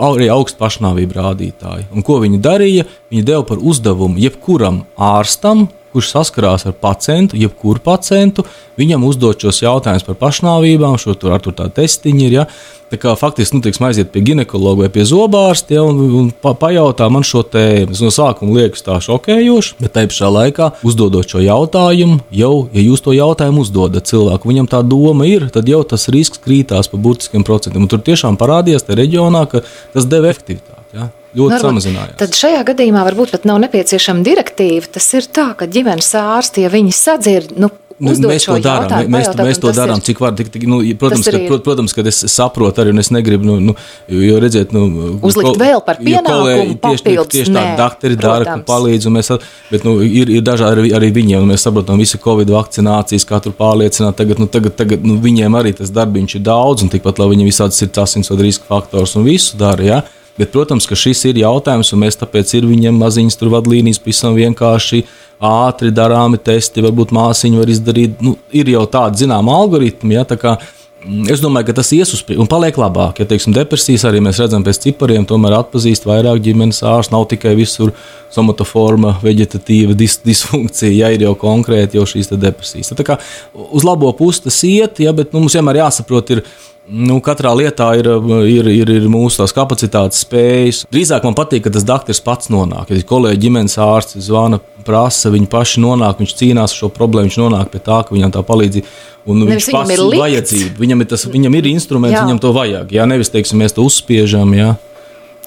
[0.00, 1.88] arī augstu pašnāvību rādītāji.
[1.94, 2.86] Un ko viņi darīja?
[3.12, 8.44] Viņi deva par uzdevumu jebkuram ārstam, kurš saskarās ar pacientu, jebkuru pacientu,
[8.80, 12.40] viņam uzdot šos jautājumus par pašnāvībām, šo tur ar tur tā testiņi ir.
[12.40, 12.48] Ja?
[12.92, 16.52] Tā kā faktiski, nu, teiksim, aiziet pie ginekologa vai pie zobārsta ja, un, un pa,
[16.58, 17.96] pajautā man šo tēmu.
[18.04, 23.02] No sākuma liekas tā šokējoši, bet tajā pašā laikā uzdodot šo jautājumu, jau, ja jūs
[23.06, 27.46] to jautājumu uzdodat cilvēku, viņam tā doma ir, tad jau tas risks krītās pa būtiskiem
[27.46, 27.86] procentiem.
[27.86, 29.64] Un tur tiešām parādījās tajā reģionā, ka
[29.96, 31.00] tas deva efektivitāti.
[31.00, 31.10] Ja?
[31.34, 32.18] Ļoti varbūt, samazinājās.
[32.20, 34.90] Tad šajā gadījumā varbūt pat nav nepieciešama direktīva.
[34.96, 37.70] Tas ir tā, ka ģimenes ārsti, ja viņi sadzird, nu,
[38.02, 39.06] Nu, mēs to darām.
[39.12, 40.32] Mēs, mēs to darām, cik var.
[40.34, 43.58] Tik, tik, nu, protams, ka, prot, protams, ka es saprotu arī, un es negribu, nu,
[43.62, 43.74] nu,
[44.10, 44.82] jo redziet, nu,
[45.22, 46.74] uzlikt kol, vēl par pienākumu.
[46.82, 49.30] Tieši, tieši, tieši tā, doktori dara, ka palīdz, un mēs,
[49.70, 53.38] bet, nu, ir, ir dažādi arī, arī viņiem, un mēs saprotam, visi Covid vakcinācijas, kā
[53.44, 57.22] tur pārliecināt, tagad, nu, tagad, tagad nu, viņiem arī tas darbiņš ir daudz, un tikpat,
[57.22, 60.02] lai viņi visādas ir tas asinsvadu riska faktors un visu dara, ja?
[60.38, 64.34] Bet, protams, ka šis ir jautājums, un mēs tāpēc ir viņiem maziņas tur vadlīnijas, pavisam
[64.34, 65.04] vienkārši
[65.44, 68.16] ātri darāmi testi, varbūt māsiņa var izdarīt.
[68.24, 72.10] Nu, ir jau tādi zināmi algoritmi, ja, tā kā, mm, Es domāju, ka tas ies
[72.16, 73.18] uz priekšu un paliek labāk.
[73.20, 77.12] Ja teiksim, depresijas arī mēs redzam pēc cipariem, tomēr atpazīst vairāk ģimenes ārsts.
[77.12, 77.92] Nav tikai visur
[78.32, 82.94] somatoforma, vegetatīva dis disfunkcija, ja ir jau konkrēti jau šīs depresijas.
[82.96, 83.18] Tā kā
[83.52, 86.42] uz labo pusi tas iet, ja, bet nu, mums vienmēr jāsaprot, ir
[86.84, 88.10] Nu, katrā lietā ir,
[88.44, 90.82] ir, ir, ir mūsu kapacitātes, spējas.
[90.92, 92.90] Drīzāk man patīk, ka tas doktors pats nonāk.
[92.92, 97.38] Ja kolēģi ģimenes ārsts zvana, prasa, viņi paši nonāk, viņš cīnās ar šo problēmu, viņš
[97.40, 98.92] nonāk pie tā, ka viņam tā palīdzība.
[99.24, 100.74] Un nevis viņš pats ir vajadzība.
[100.82, 102.24] Viņam ir, tas, viņam ir instruments, jā.
[102.26, 102.92] viņam to vajag.
[102.92, 104.52] Jā, nevis teiksim, mēs to uzspiežam.
[104.52, 104.74] Jā.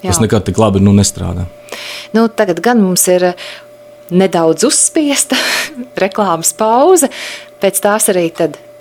[0.02, 0.10] Jā.
[0.10, 1.46] Tas nekad tik labi nu, nestrādā.
[2.14, 3.30] Nu, tagad gan mums ir
[4.10, 5.38] nedaudz uzspiesta
[6.02, 7.12] reklāmas pauze,
[7.62, 8.26] pēc tās arī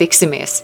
[0.02, 0.64] tiksimies.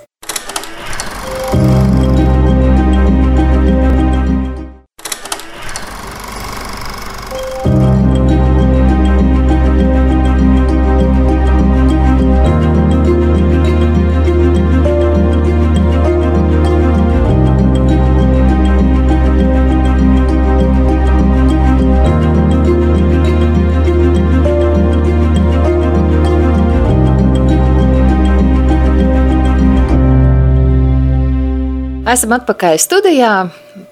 [32.14, 33.32] Esam atpakaļ studijā.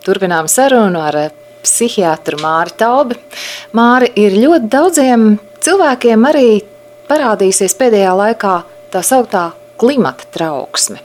[0.05, 1.15] Turpinām sarunu ar
[1.63, 3.15] psihiatru Māri Taubi.
[3.73, 5.23] Māri ir ļoti daudziem
[5.65, 6.59] cilvēkiem arī
[7.09, 8.51] parādījusies pēdējā laikā
[8.93, 9.47] tā sauktā
[9.81, 10.99] klimata trauksme.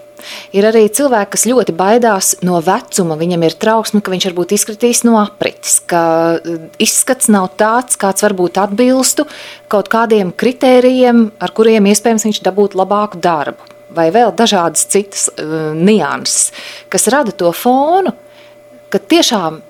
[0.53, 3.17] Ir arī cilvēki, kas ļoti baidās no vecuma.
[3.17, 6.03] Viņam ir trauksme, ka viņš varbūt izkritīs no aprites, ka
[6.83, 9.25] izskats nav tāds, kāds varbūt atbilstu
[9.73, 15.72] kaut kādiem kritērijiem, ar kuriem iespējams viņš dabūtu labāku darbu vai vēl dažādas citas uh,
[15.77, 16.51] nianses,
[16.92, 18.14] kas rada to fonu,
[18.90, 19.61] ka tiešām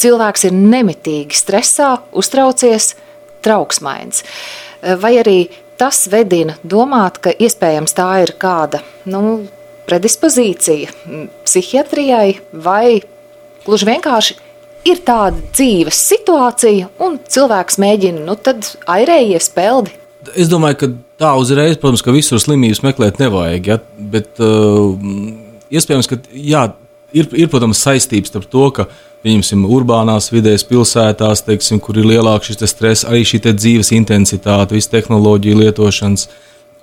[0.00, 2.94] cilvēks ir nemitīgi stresā, uztraucies,
[3.44, 4.24] trauksmains.
[4.24, 5.38] Uh, vai arī
[5.80, 9.46] tas vedina domāt, ka iespējams tā ir kāda nu,
[9.88, 10.92] predispozīcija
[11.46, 13.00] psihiatrijai, vai
[13.64, 14.36] gluži vienkārši
[14.88, 18.36] ir tāda dzīves situācija, un cilvēks mēģina nu,
[18.94, 19.96] airējies peldi.
[20.36, 20.88] Es domāju, ka
[21.20, 23.70] tā uzreiz, protams, ka visur slimības meklēt nevajag.
[23.70, 23.78] Ja?
[24.12, 24.92] Bet uh,
[25.72, 26.66] iespējams, ka jā,
[27.16, 28.86] ir, ir protams, saistības starp to, ka
[29.24, 34.92] pieņemsim urbānās vidēs, pilsētās, teiksim, kur ir lielāks šis stress, arī šī dzīves intensitāte, visu
[34.92, 36.28] tehnoloģiju lietošanas.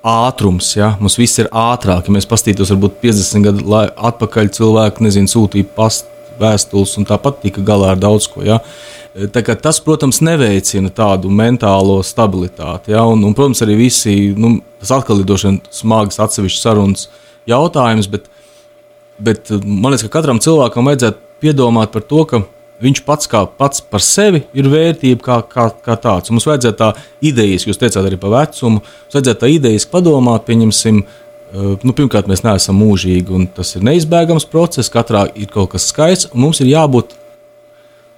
[0.07, 2.05] Ātrums, ja mums viss ir ātrāk.
[2.07, 7.63] Ja mēs paskatītos, varbūt 50 gadu atpakaļ cilvēki nezinu, sūtīja pastu vēstules un tāpat tika
[7.65, 8.45] galā ar daudz ko.
[8.45, 8.61] Ja?
[8.61, 12.93] Uh, Tas, protams, neveicina tādu mentālo stabilitāti.
[12.93, 13.01] Ja?
[13.09, 17.07] Un, un, protams, arī visi, nu, tas atkal ir droši vien smags atsevišķs sarunas
[17.49, 18.27] jautājums, bet,
[19.17, 22.43] bet man liekas, ka katram cilvēkam vajadzētu piedomāt par to, ka
[22.83, 26.29] viņš pats, kā, pats par sevi ir vērtība kā, kā, kā tāds.
[26.29, 26.93] Un mums vajadzētu tā
[27.25, 31.05] idejas, jūs teicāt arī par vecumu, mums vajadzētu tā idejas padomāt, pieņemsim.
[31.55, 34.91] Nu, pirmkārt, mēs neesam mūžīgi, un tas ir neizbēgams process.
[34.91, 37.15] Katrā ir kaut kas skaists, un mums ir jābūt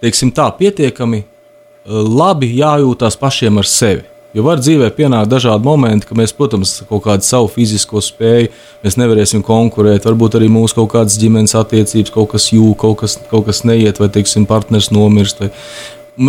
[0.03, 1.27] teiksim, tā, pietiekami eh,
[1.91, 4.07] labi jājūtās pašiem ar sevi.
[4.37, 8.51] Jo var dzīvē pienākt dažādi momenti, ka mēs, protams, kaut kādu savu fizisko spēju,
[8.85, 10.05] nevarēsim konkurēt.
[10.05, 13.97] Varbūt arī mūsu kaut kādas ģimenes attiecības, kaut kas jūg, kaut kas, kaut kas neiet,
[13.97, 15.41] vai, teiksim, partners nomirst.
[15.41, 15.49] Vai.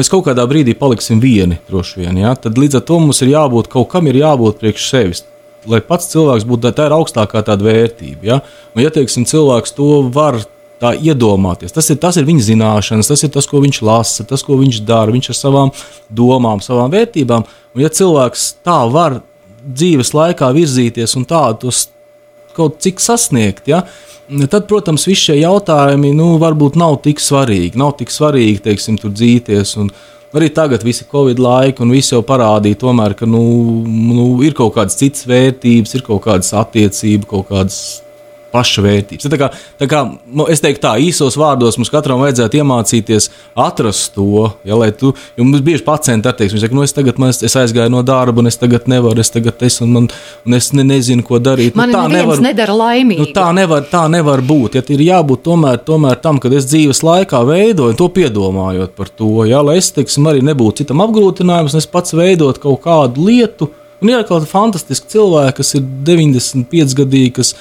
[0.01, 2.23] Mēs kaut kādā brīdī paliksim vieni, droši vien.
[2.23, 2.33] Ja?
[2.41, 5.23] Tad līdz ar to mums ir jābūt kaut kam, ir jābūt priekš sevis.
[5.68, 8.25] Lai pats cilvēks būtu tā ir augstākā tāda vērtība.
[8.25, 8.41] Ja,
[8.75, 10.39] Un, ja teiksim, cilvēks to var
[10.81, 11.74] tā iedomāties.
[11.76, 14.83] Tas ir, tas ir viņa zināšanas, tas ir tas, ko viņš lasa, tas, ko viņš
[14.89, 15.72] dara, viņš ar savām
[16.09, 17.47] domām, savām vērtībām.
[17.74, 19.20] Un, ja cilvēks tā var
[19.61, 21.72] dzīves laikā virzīties un tādu
[22.57, 23.68] kaut cik sasniegt.
[23.70, 23.85] Ja?
[24.49, 27.76] Tad, protams, visi šie jautājumi nu, varbūt nav tik svarīgi.
[27.81, 29.76] Nav tik svarīgi, teiksim, tur dzīties.
[29.83, 29.93] Un,
[30.31, 33.41] Arī tagad, visi Covid laiki, un viss jau parādīja, tomēr, ka nu,
[33.91, 37.81] nu, ir kaut kādas citas vērtības, ir kaut kādas attiecības, kaut kādas
[38.53, 39.28] pašvērtības.
[39.30, 44.14] Tā kā, tā kā, nu, es teiktu, tā īsos vārdos mums katram vajadzētu iemācīties atrast
[44.16, 44.51] to.
[44.66, 47.92] Ja, tu, jo mums bieži pacienti ar teiks, saka, nu, es tagad man, es aizgāju
[47.92, 50.11] no darba, un es tagad nevaru, es tagad es, un, man,
[50.46, 51.78] un es ne, nezinu, ko darīt.
[51.78, 53.24] Man nu, tā nevar, nedara laimīgi.
[53.24, 54.78] Nu, tā, nevar, tā nevar būt.
[54.78, 59.44] Ja, ir jābūt tomēr, tomēr tam, kad es dzīves laikā veidoju to piedomājot par to,
[59.48, 63.70] ja, lai es teiksim, arī nebūtu citam apgrūtinājums, un es pats veidot kaut kādu lietu.
[64.01, 67.55] Un ir kaut kādi fantastiski cilvēki, kas ir 95 gadīgi, kas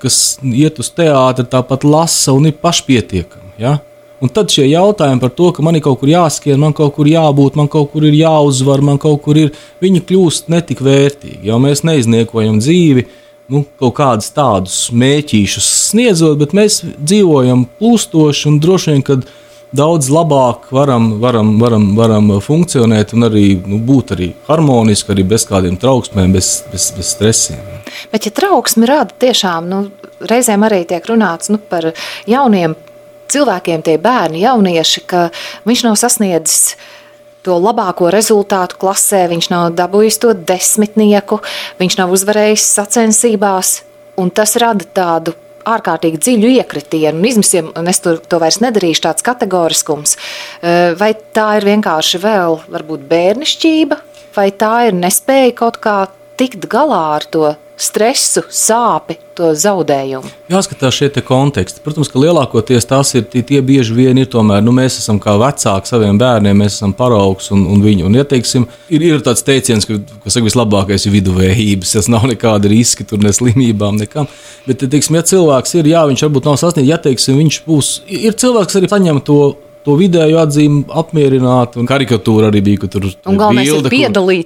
[0.00, 3.56] kas iet uz teātri, tāpat lasa un ir pašpietiekami.
[3.60, 3.78] Ja?
[4.22, 7.08] Un tad šie jautājumi par to, ka man ir kaut kur jāskrien, man kaut kur
[7.10, 9.50] jābūt, man kaut kur ir jāuzvar, man kaut kur ir,
[9.82, 11.42] viņi kļūst netik vērtīgi.
[11.48, 13.06] Jo mēs neizniekojam dzīvi,
[13.52, 19.26] nu, kaut kādus tādus mēķīšus sniedzot, bet mēs dzīvojam plūstoši un droši vien, kad
[19.72, 25.46] daudz labāk varam, varam, varam, varam funkcionēt un arī nu, būt arī harmoniski, arī bez
[25.48, 27.60] kādiem trauksmēm, bez, bez, bez stresiem.
[28.12, 29.82] Bet, ja trauksme rada tiešām, nu,
[30.28, 31.92] reizēm arī tiek runāts nu, par
[32.28, 32.76] jauniem
[33.32, 35.28] cilvēkiem, tie bērni, jaunieši, ka
[35.68, 36.74] viņš nav sasniedzis
[37.42, 41.40] to labāko rezultātu klasē, viņš nav dabūjis to desmitnieku,
[41.80, 43.80] viņš nav uzvarējis sacensībās,
[44.20, 45.34] un tas rada tādu
[45.68, 50.16] ārkārtīgi dziļu iekritienu un izmisiem, un es to, to vairs nedarīšu tāds kategoriskums.
[50.60, 54.00] Eh, vai tā ir vienkārši vēl varbūt bērnišķība,
[54.36, 55.96] vai tā ir nespēja kaut kā
[56.40, 60.28] tikt galā ar to stresu, sāpi, to zaudējumu.
[60.52, 61.80] Jāskatās šie konteksti.
[61.84, 65.90] Protams, ka lielākoties tās ir tie, bieži vien ir tomēr, nu, mēs esam kā vecāki
[65.90, 68.06] saviem bērniem, mēs esam paraugs un, un viņu.
[68.08, 72.28] Un, ja teiksim, ir, ir tāds teiciens, ka, ka saka, vislabākais ir viduvējības, tas nav
[72.30, 74.30] nekāda riska, tur ne slimībām, nekam.
[74.68, 78.38] Bet, teiksim, ja cilvēks ir, jā, viņš varbūt nav sasniedzis, ja teiksim, viņš būs, ir
[78.38, 79.42] cilvēks, kas arī saņem to
[79.86, 81.76] to vidēju atzīmi apmierināt.
[81.80, 83.90] Un karikatūra arī bija, ka tur bija bilde.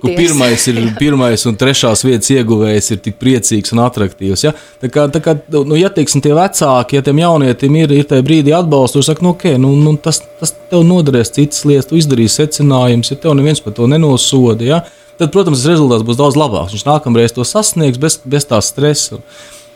[0.00, 4.46] Kur, kur pirmais ir pirmais un trešās vietas ieguvējs ir tik priecīgs un attraktīvs.
[4.46, 4.54] Ja?
[4.82, 8.26] Tā kā, tā kā nu, ja teiksim, tie vecāki, ja tiem jaunietim ir, ir tajā
[8.26, 12.00] brīdī atbalsts, tad saka, nu, okay, nu, nu, tas, tas tev noderēs citas lietas, tu
[12.00, 14.66] izdarīsi secinājumus, ja tev neviens par to nenosoda.
[14.66, 14.80] Ja?
[15.16, 16.74] Tad, protams, rezultāts būs daudz labāks.
[16.76, 19.20] Viņš nākamreiz to sasniegs bez, bez tā stresa.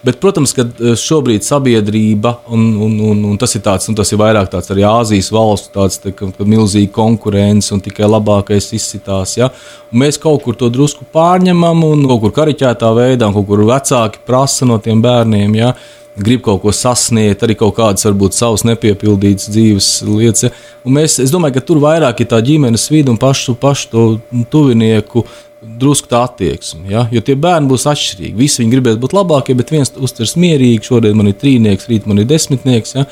[0.00, 4.08] Bet, protams, ka eh, šobrīd sabiedrība, un, un, un, un tas ir tāds, un tas
[4.08, 8.70] ir vairāk tāds arī Āzijas valstu, tāds tā, ka, ka milzīga konkurence un tikai labākais
[8.78, 9.36] izsitās.
[9.36, 9.50] Ja?
[9.92, 13.66] Un mēs kaut kur to drusku pārņemam, un kaut kur kariķētā veidā, un kaut kur
[13.68, 15.58] vecāki prasa no tiem bērniem.
[15.60, 15.74] Ja?
[16.20, 20.46] Grib kaut ko sasniegt, arī kaut kādas, varbūt, savas nepiepildītas dzīves lietas.
[20.46, 20.50] Ja?
[20.84, 24.04] Un mēs, es domāju, ka tur vairāk ir tā ģimenes vidi un pašu, pašu to
[24.52, 25.24] tuvinieku
[25.60, 26.86] drusku tā attieksme.
[26.92, 27.06] Ja?
[27.12, 28.36] Jo tie bērni būs atšķirīgi.
[28.36, 30.86] Visi viņi gribēs būt labākie, bet viens uztvers mierīgi.
[30.88, 33.06] Šodien man ir trīnieks, rīt man ir desmitnieks, ja?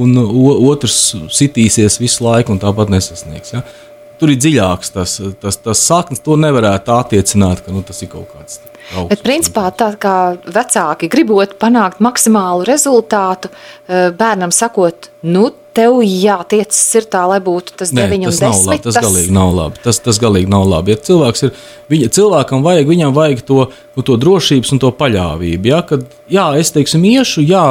[0.00, 0.98] un otrs
[1.34, 3.54] sitīsies visu laiku un tāpat nesasniegs.
[3.56, 3.64] Ja?
[4.20, 6.20] Tur ir dziļāks tas, tas, tas saknes.
[6.24, 8.60] To nevarētu attiecināt, ka nu, tas ir kaut kāds.
[8.90, 9.10] Augsts.
[9.12, 13.52] Bet, principā, tā kā vecāki gribot panākt maksimālu rezultātu,
[13.86, 18.40] eh, bērnam sakot, nu, tev jātiec ir tā, lai būtu tas 9 un 10.
[18.40, 19.82] Tas, labi, tas, tas galīgi nav labi.
[19.84, 20.94] Tas, tas galīgi nav labi.
[20.94, 21.52] Ja cilvēks ir,
[21.92, 23.60] viņa, cilvēkam vajag, viņam vajag to,
[23.96, 25.70] nu, to drošības un to paļāvību.
[25.70, 25.82] Ja?
[25.86, 27.62] Kad, jā, es teiksim, iešu, jā,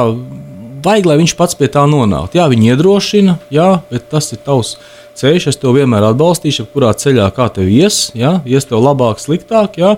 [0.84, 2.40] vajag, lai viņš pats pie tā nonāktu.
[2.40, 4.78] Jā, viņi iedrošina, jā, bet tas ir tavs
[5.20, 5.50] ceļš.
[5.52, 8.38] Es tev vienmēr atbalstīšu, kurā ceļā kā tev ies, ja?
[8.48, 9.78] ies tev labāk, sliktāk.
[9.80, 9.96] Jā.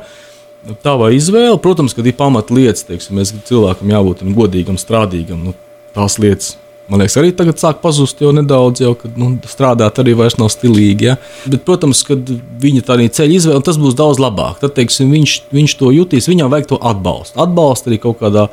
[0.85, 5.41] Tava izvēle, protams, kad ir pamatlietas, teiksim, mēs cilvēkam jābūt godīgam, strādīgam.
[5.49, 5.57] Nu,
[5.97, 6.55] tās lietas
[6.91, 10.51] Man liekas, arī tagad sāk pazust jau nedaudz, jau kad nu, strādāt arī vairs nav
[10.53, 11.07] stilīgi.
[11.07, 11.15] Ja?
[11.47, 12.27] Bet, protams, kad
[12.63, 14.59] viņa tādā ceļa izvēle, tas būs daudz labāk.
[14.61, 17.39] Tad, teiksim, viņš, viņš to jutīs, viņam vajag to atbalstu.
[17.45, 18.49] Atbalstu arī kaut kādā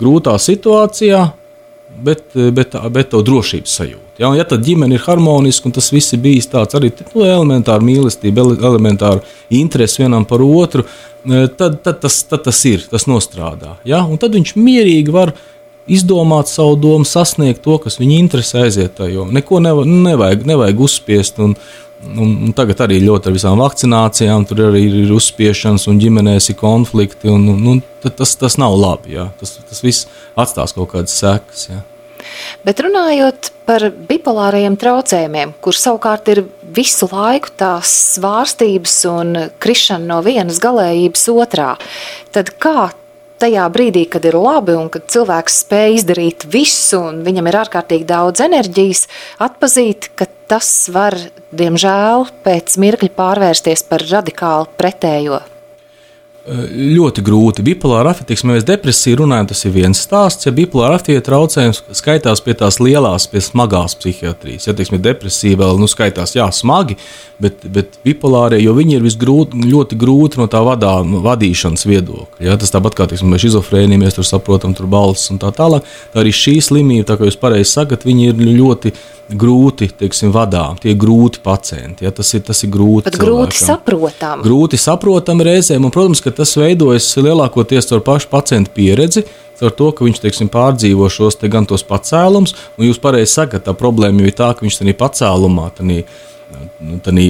[0.00, 1.20] grūtā situācijā,
[2.02, 4.04] bet, bet, bet to drošības sajūtu.
[4.20, 7.84] Ja, ja tad ģimene ir harmoniska un tas viss ir bijis tāds arī nu, elementāra
[7.84, 9.20] mīlestība, elementāra
[9.52, 10.86] interese vienam par otru,
[11.26, 13.76] tad, tad, tas, tad tas ir, tas nostrādā.
[13.88, 14.04] Ja?
[14.04, 15.34] Un tad viņš mierīgi var
[15.86, 19.26] izdomāt savu domu, sasniegt to, kas viņu interesē, aiziet tajā.
[19.36, 21.38] Neko nevajag, nevajag, nevajag uzspiest.
[21.42, 21.54] Un,
[22.04, 26.58] un, un tagad arī ļoti ar visām vakcinācijām, tur arī ir uzspiešanas un ģimenēs ir
[26.60, 27.30] konflikti.
[27.32, 29.16] Un, un, un, tas, tas nav labi.
[29.16, 29.30] Jā.
[29.40, 31.68] Tas, tas viss atstās kaut kādas sekas.
[31.72, 31.82] Jā.
[32.66, 36.44] Bet runājot par bipolārajiem traucējumiem, kur savukārt ir
[36.76, 41.74] visu laiku tās svārstības un krišana no vienas galējības otrā,
[42.34, 42.90] tad kā
[43.40, 48.08] tajā brīdī, kad ir labi un kad cilvēks spēj izdarīt visu un viņam ir ārkārtīgi
[48.08, 49.06] daudz enerģijas,
[49.46, 51.16] atpazīt, ka tas var,
[51.56, 55.42] diemžēl, pēc mirkļa pārvērsties par radikāli pretējo.
[56.46, 57.62] Ļoti grūti.
[57.66, 60.46] Bipolāra afektīva, mēs depresiju runājam, tas ir viens stāsts.
[60.46, 65.80] Ja bipolāra afektīva traucējums skaitās pie tās lielās, pie smagās psihiatrijas, ja teiksim, depresija vēl
[65.82, 66.94] nu, skaitās, jā, smagi,
[67.42, 70.94] bet, bet bipolārie, jo viņi ir visgrūt, ļoti grūti no tā vadā,
[71.26, 72.46] vadīšanas viedokļa.
[72.46, 72.54] Ja?
[72.62, 75.82] Tas tāpat kā teiksim, mēs izofrēnija, mēs tur saprotam, tur balss un tā tālāk.
[76.14, 78.94] Tā arī šī slimība, tā kā jūs pareizi sakat, viņi ir ļoti
[79.26, 82.06] grūti teiksim, vadām, tie grūti pacienti.
[82.06, 83.08] Ja, tas, ir, tas ir grūti.
[83.08, 84.46] Bet grūti saprotami.
[84.46, 89.24] Grūti saprotami reizēm, un, protams, ka tas veidojas lielākoties ar pašu pacientu pieredzi.
[89.56, 93.64] Ar to, ka viņš teiksim, pārdzīvo šos te gan tos pacēlumus, un jūs pareizi sakat,
[93.64, 95.70] tā problēma jau ir tā, ka viņš tajā pacēlumā,
[97.06, 97.24] tādā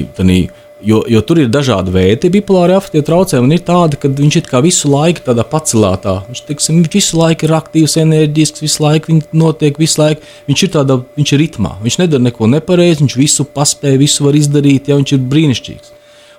[0.85, 3.57] Jo, jo tur ir dažādi veidi, bipolāri afektīvi traucējumi.
[3.57, 6.19] Ir tāda, ka viņš ir visu laiku tādā pacelātā.
[6.29, 10.67] Viņš, tiksim, viņš visu laiku ir aktīvs, enerģisks, visu laiku viņš notiek, visu laiku viņš
[10.67, 11.73] ir tādā, viņš ir ritmā.
[11.81, 15.96] Viņš nedara neko nepareizi, viņš visu paspēja, visu var izdarīt, ja viņš ir brīnišķīgs.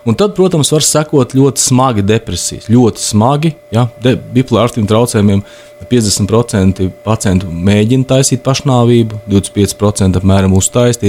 [0.07, 2.69] Un tad, protams, var sekot ļoti smagi depresijas.
[2.71, 5.41] Ļoti smagi, ja bipolāri afektīviem traucējumiem
[5.91, 10.55] 50% pacientu mēģina taisīt pašnāvību, 25% apmēram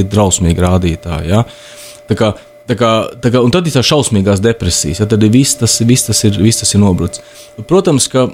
[0.03, 1.30] ir drausmīgi rādītāji.
[1.30, 1.44] Ja?
[2.11, 2.32] Tā kā
[2.69, 5.79] Tā kā, tā kā, un tad ir tā šausmīgās depresijas, ja tad ir viss tas,
[5.89, 7.23] viss tas ir, viss tas ir nobrucis.
[7.66, 8.27] Protams, ka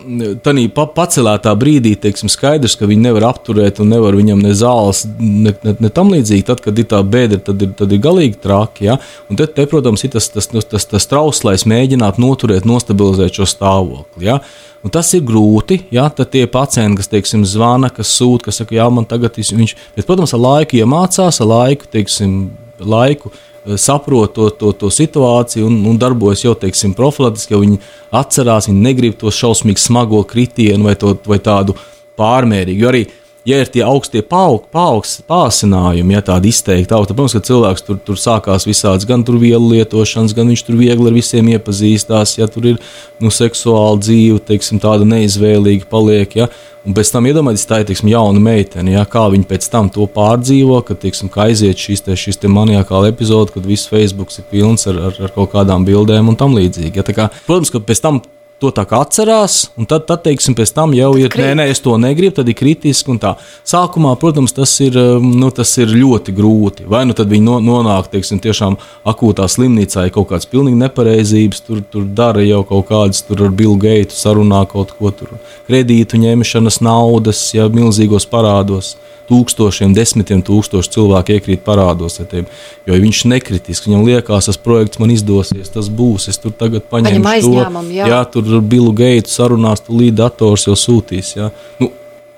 [0.44, 5.04] tādā pa, pacelētā brīdī teiksim, skaidrs, ka viņi nevar apturēt un nevar viņam ne zāles,
[5.20, 6.44] ne, ne, ne tam līdzīgi.
[6.50, 8.88] Tad, kad ir tā bēda, tad ir, tad ir galīgi traki.
[8.90, 8.98] Ja?
[9.30, 13.48] Un te, te, protams, ir tas, tas, tas, tas, tas trauslais mēģināt noturēt, nostabilizēt šo
[13.48, 14.26] stāvokli.
[14.28, 14.40] Ja?
[14.84, 15.84] Un tas ir grūti.
[15.94, 19.78] Ja, tad tie pacienti, kas teiksim, zvana, kas sūta, kas saka, jā, man tagad viņš,
[19.94, 22.38] bet, protams, ar laiku iemācās, ar laiku, teiksim,
[22.82, 23.32] laiku
[23.80, 27.80] saprot to, to, to situāciju un, un darbojas jau teiksim, profilaktiski, jo viņi
[28.14, 31.76] atcerās, viņi negrib to šausmīgi smago kritienu vai, to, vai tādu
[32.20, 32.82] pārmērīgu.
[32.84, 33.04] Jo arī,
[33.48, 37.86] ja ir tie augstie paaug, paaugs, pāsinājumi, ja tādi izteikti augsti, tad, protams, ka cilvēks
[37.86, 42.48] tur, tur sākās visādas gan vielu lietošanas, gan viņš tur viegli ar visiem iepazīstās, ja
[42.48, 42.78] tur ir
[43.20, 46.40] nu, seksuāla dzīve, teiksim, tāda neizvēlīga paliek.
[46.44, 46.48] Ja,
[46.84, 50.04] Un pēc tam iedomājieties, tā ir teiksim, jauna meitene, ja, kā viņa pēc tam to
[50.12, 54.44] pārdzīvo, kad teiksim, ka aiziet šīs, te, šīs te maniakāla epizode, kad viss Facebook ir
[54.50, 57.00] pilns ar, ar, ar kaut kādām bildēm un tam līdzīgi.
[57.00, 58.20] Ja, kā, protams, ka pēc tam
[58.62, 61.82] to tā kā atcerās, un tad, tad teiksim, pēc tam jau ir, nē, nē, es
[61.84, 63.34] to negribu, tad ir kritiski un tā.
[63.66, 66.88] Sākumā, protams, tas ir, um, nu, tas ir ļoti grūti.
[66.90, 68.78] Vai nu tad viņi no, nonāk, teiksim, tiešām
[69.10, 73.54] akūtā slimnīcā, ja kaut kādas pilnīgi nepareizības, tur, tur dara jau kaut kādas, tur ar
[73.54, 75.34] Bill Gates sarunā kaut ko tur,
[75.68, 78.94] kredītu ņemšanas naudas, ja milzīgos parādos
[79.28, 82.46] tūkstošiem, desmitiem tūkstošu cilvēku iekrīt parādos ar tiem.
[82.88, 86.28] Jo viņš ir nekritisks, viņam liekas, tas projekts man izdosies, tas būs.
[86.32, 87.84] Es tur tagad paņemšu to.
[87.94, 88.10] Jā.
[88.12, 91.34] jā, tur ar Billu Geitu sarunās, tu līdzi dators jau sūtīs.
[91.38, 91.50] Jā.
[91.80, 91.90] Nu,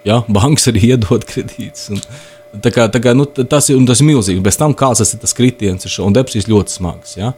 [0.07, 1.91] jā, banks arī iedod kredītus.
[1.95, 2.05] Un,
[2.63, 4.45] tā kā, tā kā, nu, tas, ir, tas ir milzīgi.
[4.45, 7.19] Bez tam kāds tas ir tas kritiens, ir šo, un depresijas ļoti smags.
[7.21, 7.35] Jā.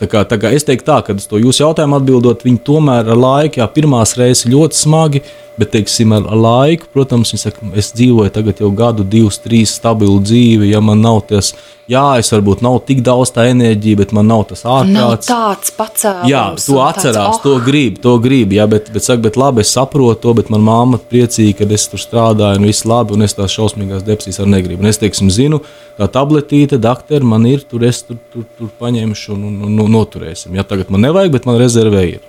[0.00, 3.10] Tā kā, tā kā es teiktu, tā, ka uz to jūsu jautājumu atbildot, viņi tomēr
[3.12, 5.24] ar laiku, jā, pirmās reizes ļoti smagi,
[5.60, 10.70] Bet, teiksim, ar, laiku, protams, saka, es dzīvoju tagad jau gadu, divus, trīs stabilu dzīvi.
[10.70, 11.50] Ja man nav tas,
[11.90, 15.28] jā, es varbūt nav tik daudz tā enerģija, bet man nav tas ārkārtas.
[15.30, 16.30] Tāds pacēlums.
[16.30, 17.42] Jā, to atcerās, tāds, oh.
[17.44, 18.54] to grib, to grib.
[18.54, 21.88] Jā, bet, bet, saka, bet labi, es saprotu to, bet man mamma priecīga, ka es
[21.90, 24.84] tur strādāju un viss labi, un es tās šausmīgās depresijas arī negribu.
[24.84, 25.62] Un es, teiksim, zinu,
[25.98, 30.54] tā tabletīte, doktor, man ir, tur es tur, tur, tur paņemšu un, un, un noturēsim.
[30.58, 32.26] Ja tagad man nevajag, bet man rezervē ir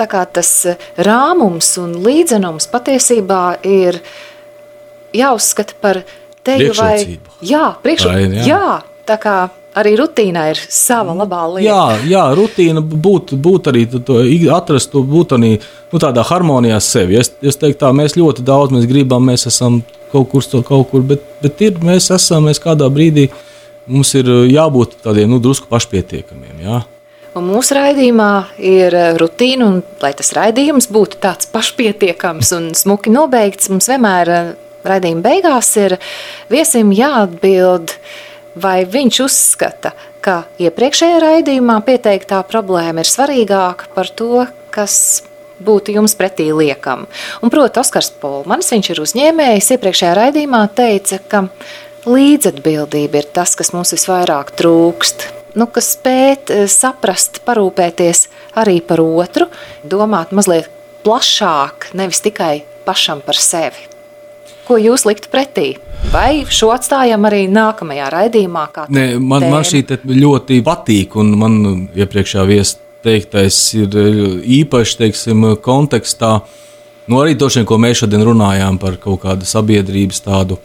[0.00, 4.00] tā kā tas eh, rāmums un līdzenums patiesībā ir
[5.12, 6.00] jāuzskata par
[6.46, 6.94] teju vai
[7.44, 8.38] jā, priekšrocību.
[8.40, 8.46] Jā.
[8.48, 8.76] jā,
[9.08, 9.36] tā kā
[9.80, 11.66] arī rutīnā ir sava labā lieta.
[11.68, 14.18] Jā, jā rutīna būtu būt arī to,
[14.56, 17.18] atrast, būt arī nu, tādā harmonijā ar sevi.
[17.20, 21.06] Es, es teiktu, tā mēs ļoti daudz mēs gribam, mēs esam kaut kur, kaut kur
[21.06, 23.28] bet, bet ir, mēs esam, mēs kādā brīdī
[23.90, 26.64] mums ir jābūt tādiem nu, drusku pašpietiekamiem.
[26.66, 26.80] Jā.
[27.38, 33.12] Un mūsu raidījumā ir eh, rutīna, un lai tas raidījums būtu tāds pašpietiekams un smuki
[33.14, 34.48] nobeigts, mums vienmēr eh,
[34.86, 35.96] raidījuma beigās ir
[36.50, 37.94] viesim jāatbild,
[38.60, 45.22] vai viņš uzskata, ka iepriekšējā raidījumā pieteiktā problēma ir svarīgāka par to, kas
[45.60, 47.06] būtu jums pretī liekam.
[47.40, 51.44] Un, proti, Oskars Polmanis, viņš ir uzņēmējs, iepriekšējā raidījumā teica, ka
[52.08, 58.26] līdzatbildība ir tas, kas mums visvairāk trūkst nu, kas spēt eh, saprast, parūpēties
[58.60, 59.48] arī par otru,
[59.84, 60.70] domāt mazliet
[61.04, 63.88] plašāk, nevis tikai pašam par sevi.
[64.70, 65.72] Ko jūs liktu pretī?
[66.12, 68.68] Vai šo atstājam arī nākamajā raidījumā?
[68.86, 69.56] Nē, man, tēma?
[69.56, 71.56] man šī ļoti patīk, un man
[71.90, 74.20] iepriekšējā viesā teiktais ir eh,
[74.60, 76.36] īpaši teiksim, kontekstā.
[77.10, 80.60] Nu, arī to, ko mēs šodien runājām par kaut kādu sabiedrības tādu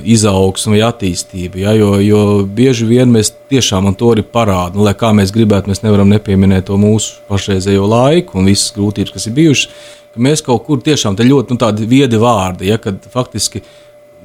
[0.00, 1.60] izaugsmu vai attīstību.
[1.66, 5.68] Ja, jo, jo bieži vien mēs tiešām to arī parādām, nu, lai kā mēs gribētu,
[5.68, 9.82] mēs nevaram nepieminēt to mūsu pašreizējo laiku un visas grūtības, kas ir bijušas.
[10.16, 13.62] Mēs kaut kur tiešām ļoti nu, tādi viedi vārdi, ja, kad faktiski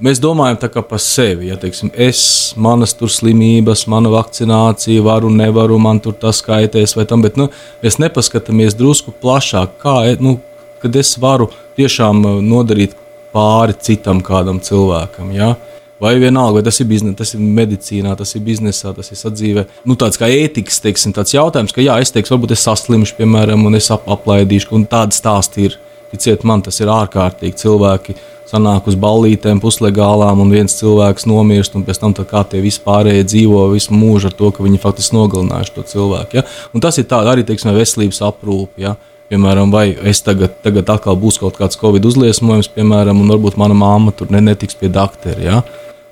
[0.03, 1.47] mēs domājam par sevi.
[1.47, 7.05] Ja, teiksim, es, manas tur slimības, mana vakcinācija, varu, nevaru, man tur tas kaitēs vai
[7.05, 7.49] tam, bet nu,
[7.83, 10.39] mēs nepaskatāmies drusku plašāk, kā, nu,
[10.81, 12.95] kad es varu tiešām nodarīt
[13.33, 15.31] pāri citam kādam cilvēkam.
[15.35, 15.55] Ja?
[16.02, 19.64] Vai vienalga, vai tas ir biznesa, tas ir medicīnā, tas ir biznesā, tas ir sadzīvē.
[19.89, 23.66] Nu, tāds kā ētikas, teiksim, tāds jautājums, ka, jā, es teikšu, varbūt es saslimšu, piemēram,
[23.66, 25.80] un es ap aplaidīšu, un tāda stāsta ir.
[26.08, 27.58] Ticiet man, tas ir ārkārtīgi.
[27.60, 28.14] Cilvēki
[28.48, 33.66] sanāk uz ballītēm, puslegālām, un viens cilvēks nomirst, un pēc tam kā tie vispārējie dzīvo
[33.74, 36.39] visu mūžu ar to, ka viņi faktiski nogalinājuši to cilvēku.
[36.39, 36.45] Ja?
[36.72, 38.80] Un tas ir tāds arī, teiksim, veselības aprūpe.
[38.86, 38.95] Ja?
[39.28, 43.76] Piemēram, vai es tagad, tagad atkal būs kaut kāds covid uzliesmojums, piemēram, un varbūt mana
[43.76, 45.41] mamma tur ne, netiks pie doktora.
[45.43, 45.60] Ja?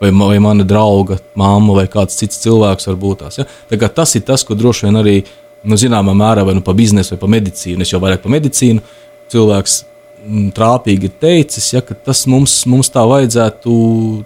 [0.02, 3.40] Vai, vai mana drauga, mamma vai kāds cits cilvēks var būt tās.
[3.40, 3.88] Ja?
[3.88, 5.16] Tas ir tas, ko droši vien arī
[5.64, 7.86] nu, zināmā mērā vai nu pa biznesu vai pa medicīnu.
[7.86, 8.84] Es jau vairāk pa medicīnu
[9.32, 9.78] cilvēks
[10.26, 13.76] mm, trāpīgi ir teicis, ja, ka tas mums, mums tā vajadzētu,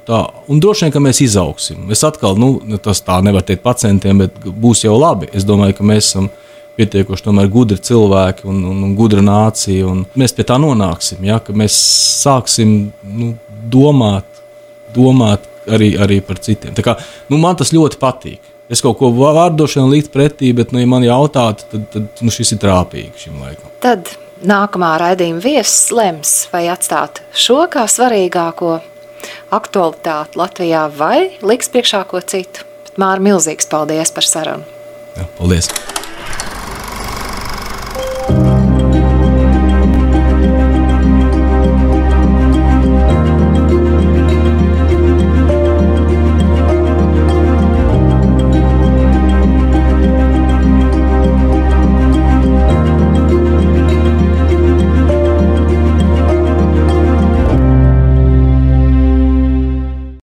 [0.09, 1.85] tā, un droši vien, ka mēs izaugsim.
[1.93, 5.31] Es atkal, nu, tas tā nevar teikt pacientiem, bet būs jau labi.
[5.37, 6.31] Es domāju, ka mēs esam
[6.79, 9.87] pietiekoši gudri cilvēki un, un, un gudra nācija.
[9.87, 11.75] Un mēs pie tā nonāksim, ja, ka mēs
[12.23, 13.33] sāksim nu,
[13.71, 14.39] domāt,
[14.95, 16.75] domāt arī, arī par citiem.
[16.77, 16.95] Tā kā,
[17.31, 18.55] nu, man tas ļoti patīk.
[18.69, 22.53] Es kaut ko vārdošanu likt pretī, bet, nu, ja man jautātu, tad, tad nu, šis
[22.53, 23.71] ir trāpīgi šim laikam.
[23.81, 24.11] Tad
[24.45, 28.77] nākamā raidījuma viesis lems, vai atstāt šo kā svarīgāko
[29.57, 32.67] aktualitāti Latvijā, vai liks priekšā ko citu.
[32.99, 34.77] Māra, milzīgs paldies par sarunu!
[35.17, 35.71] Jā, paldies!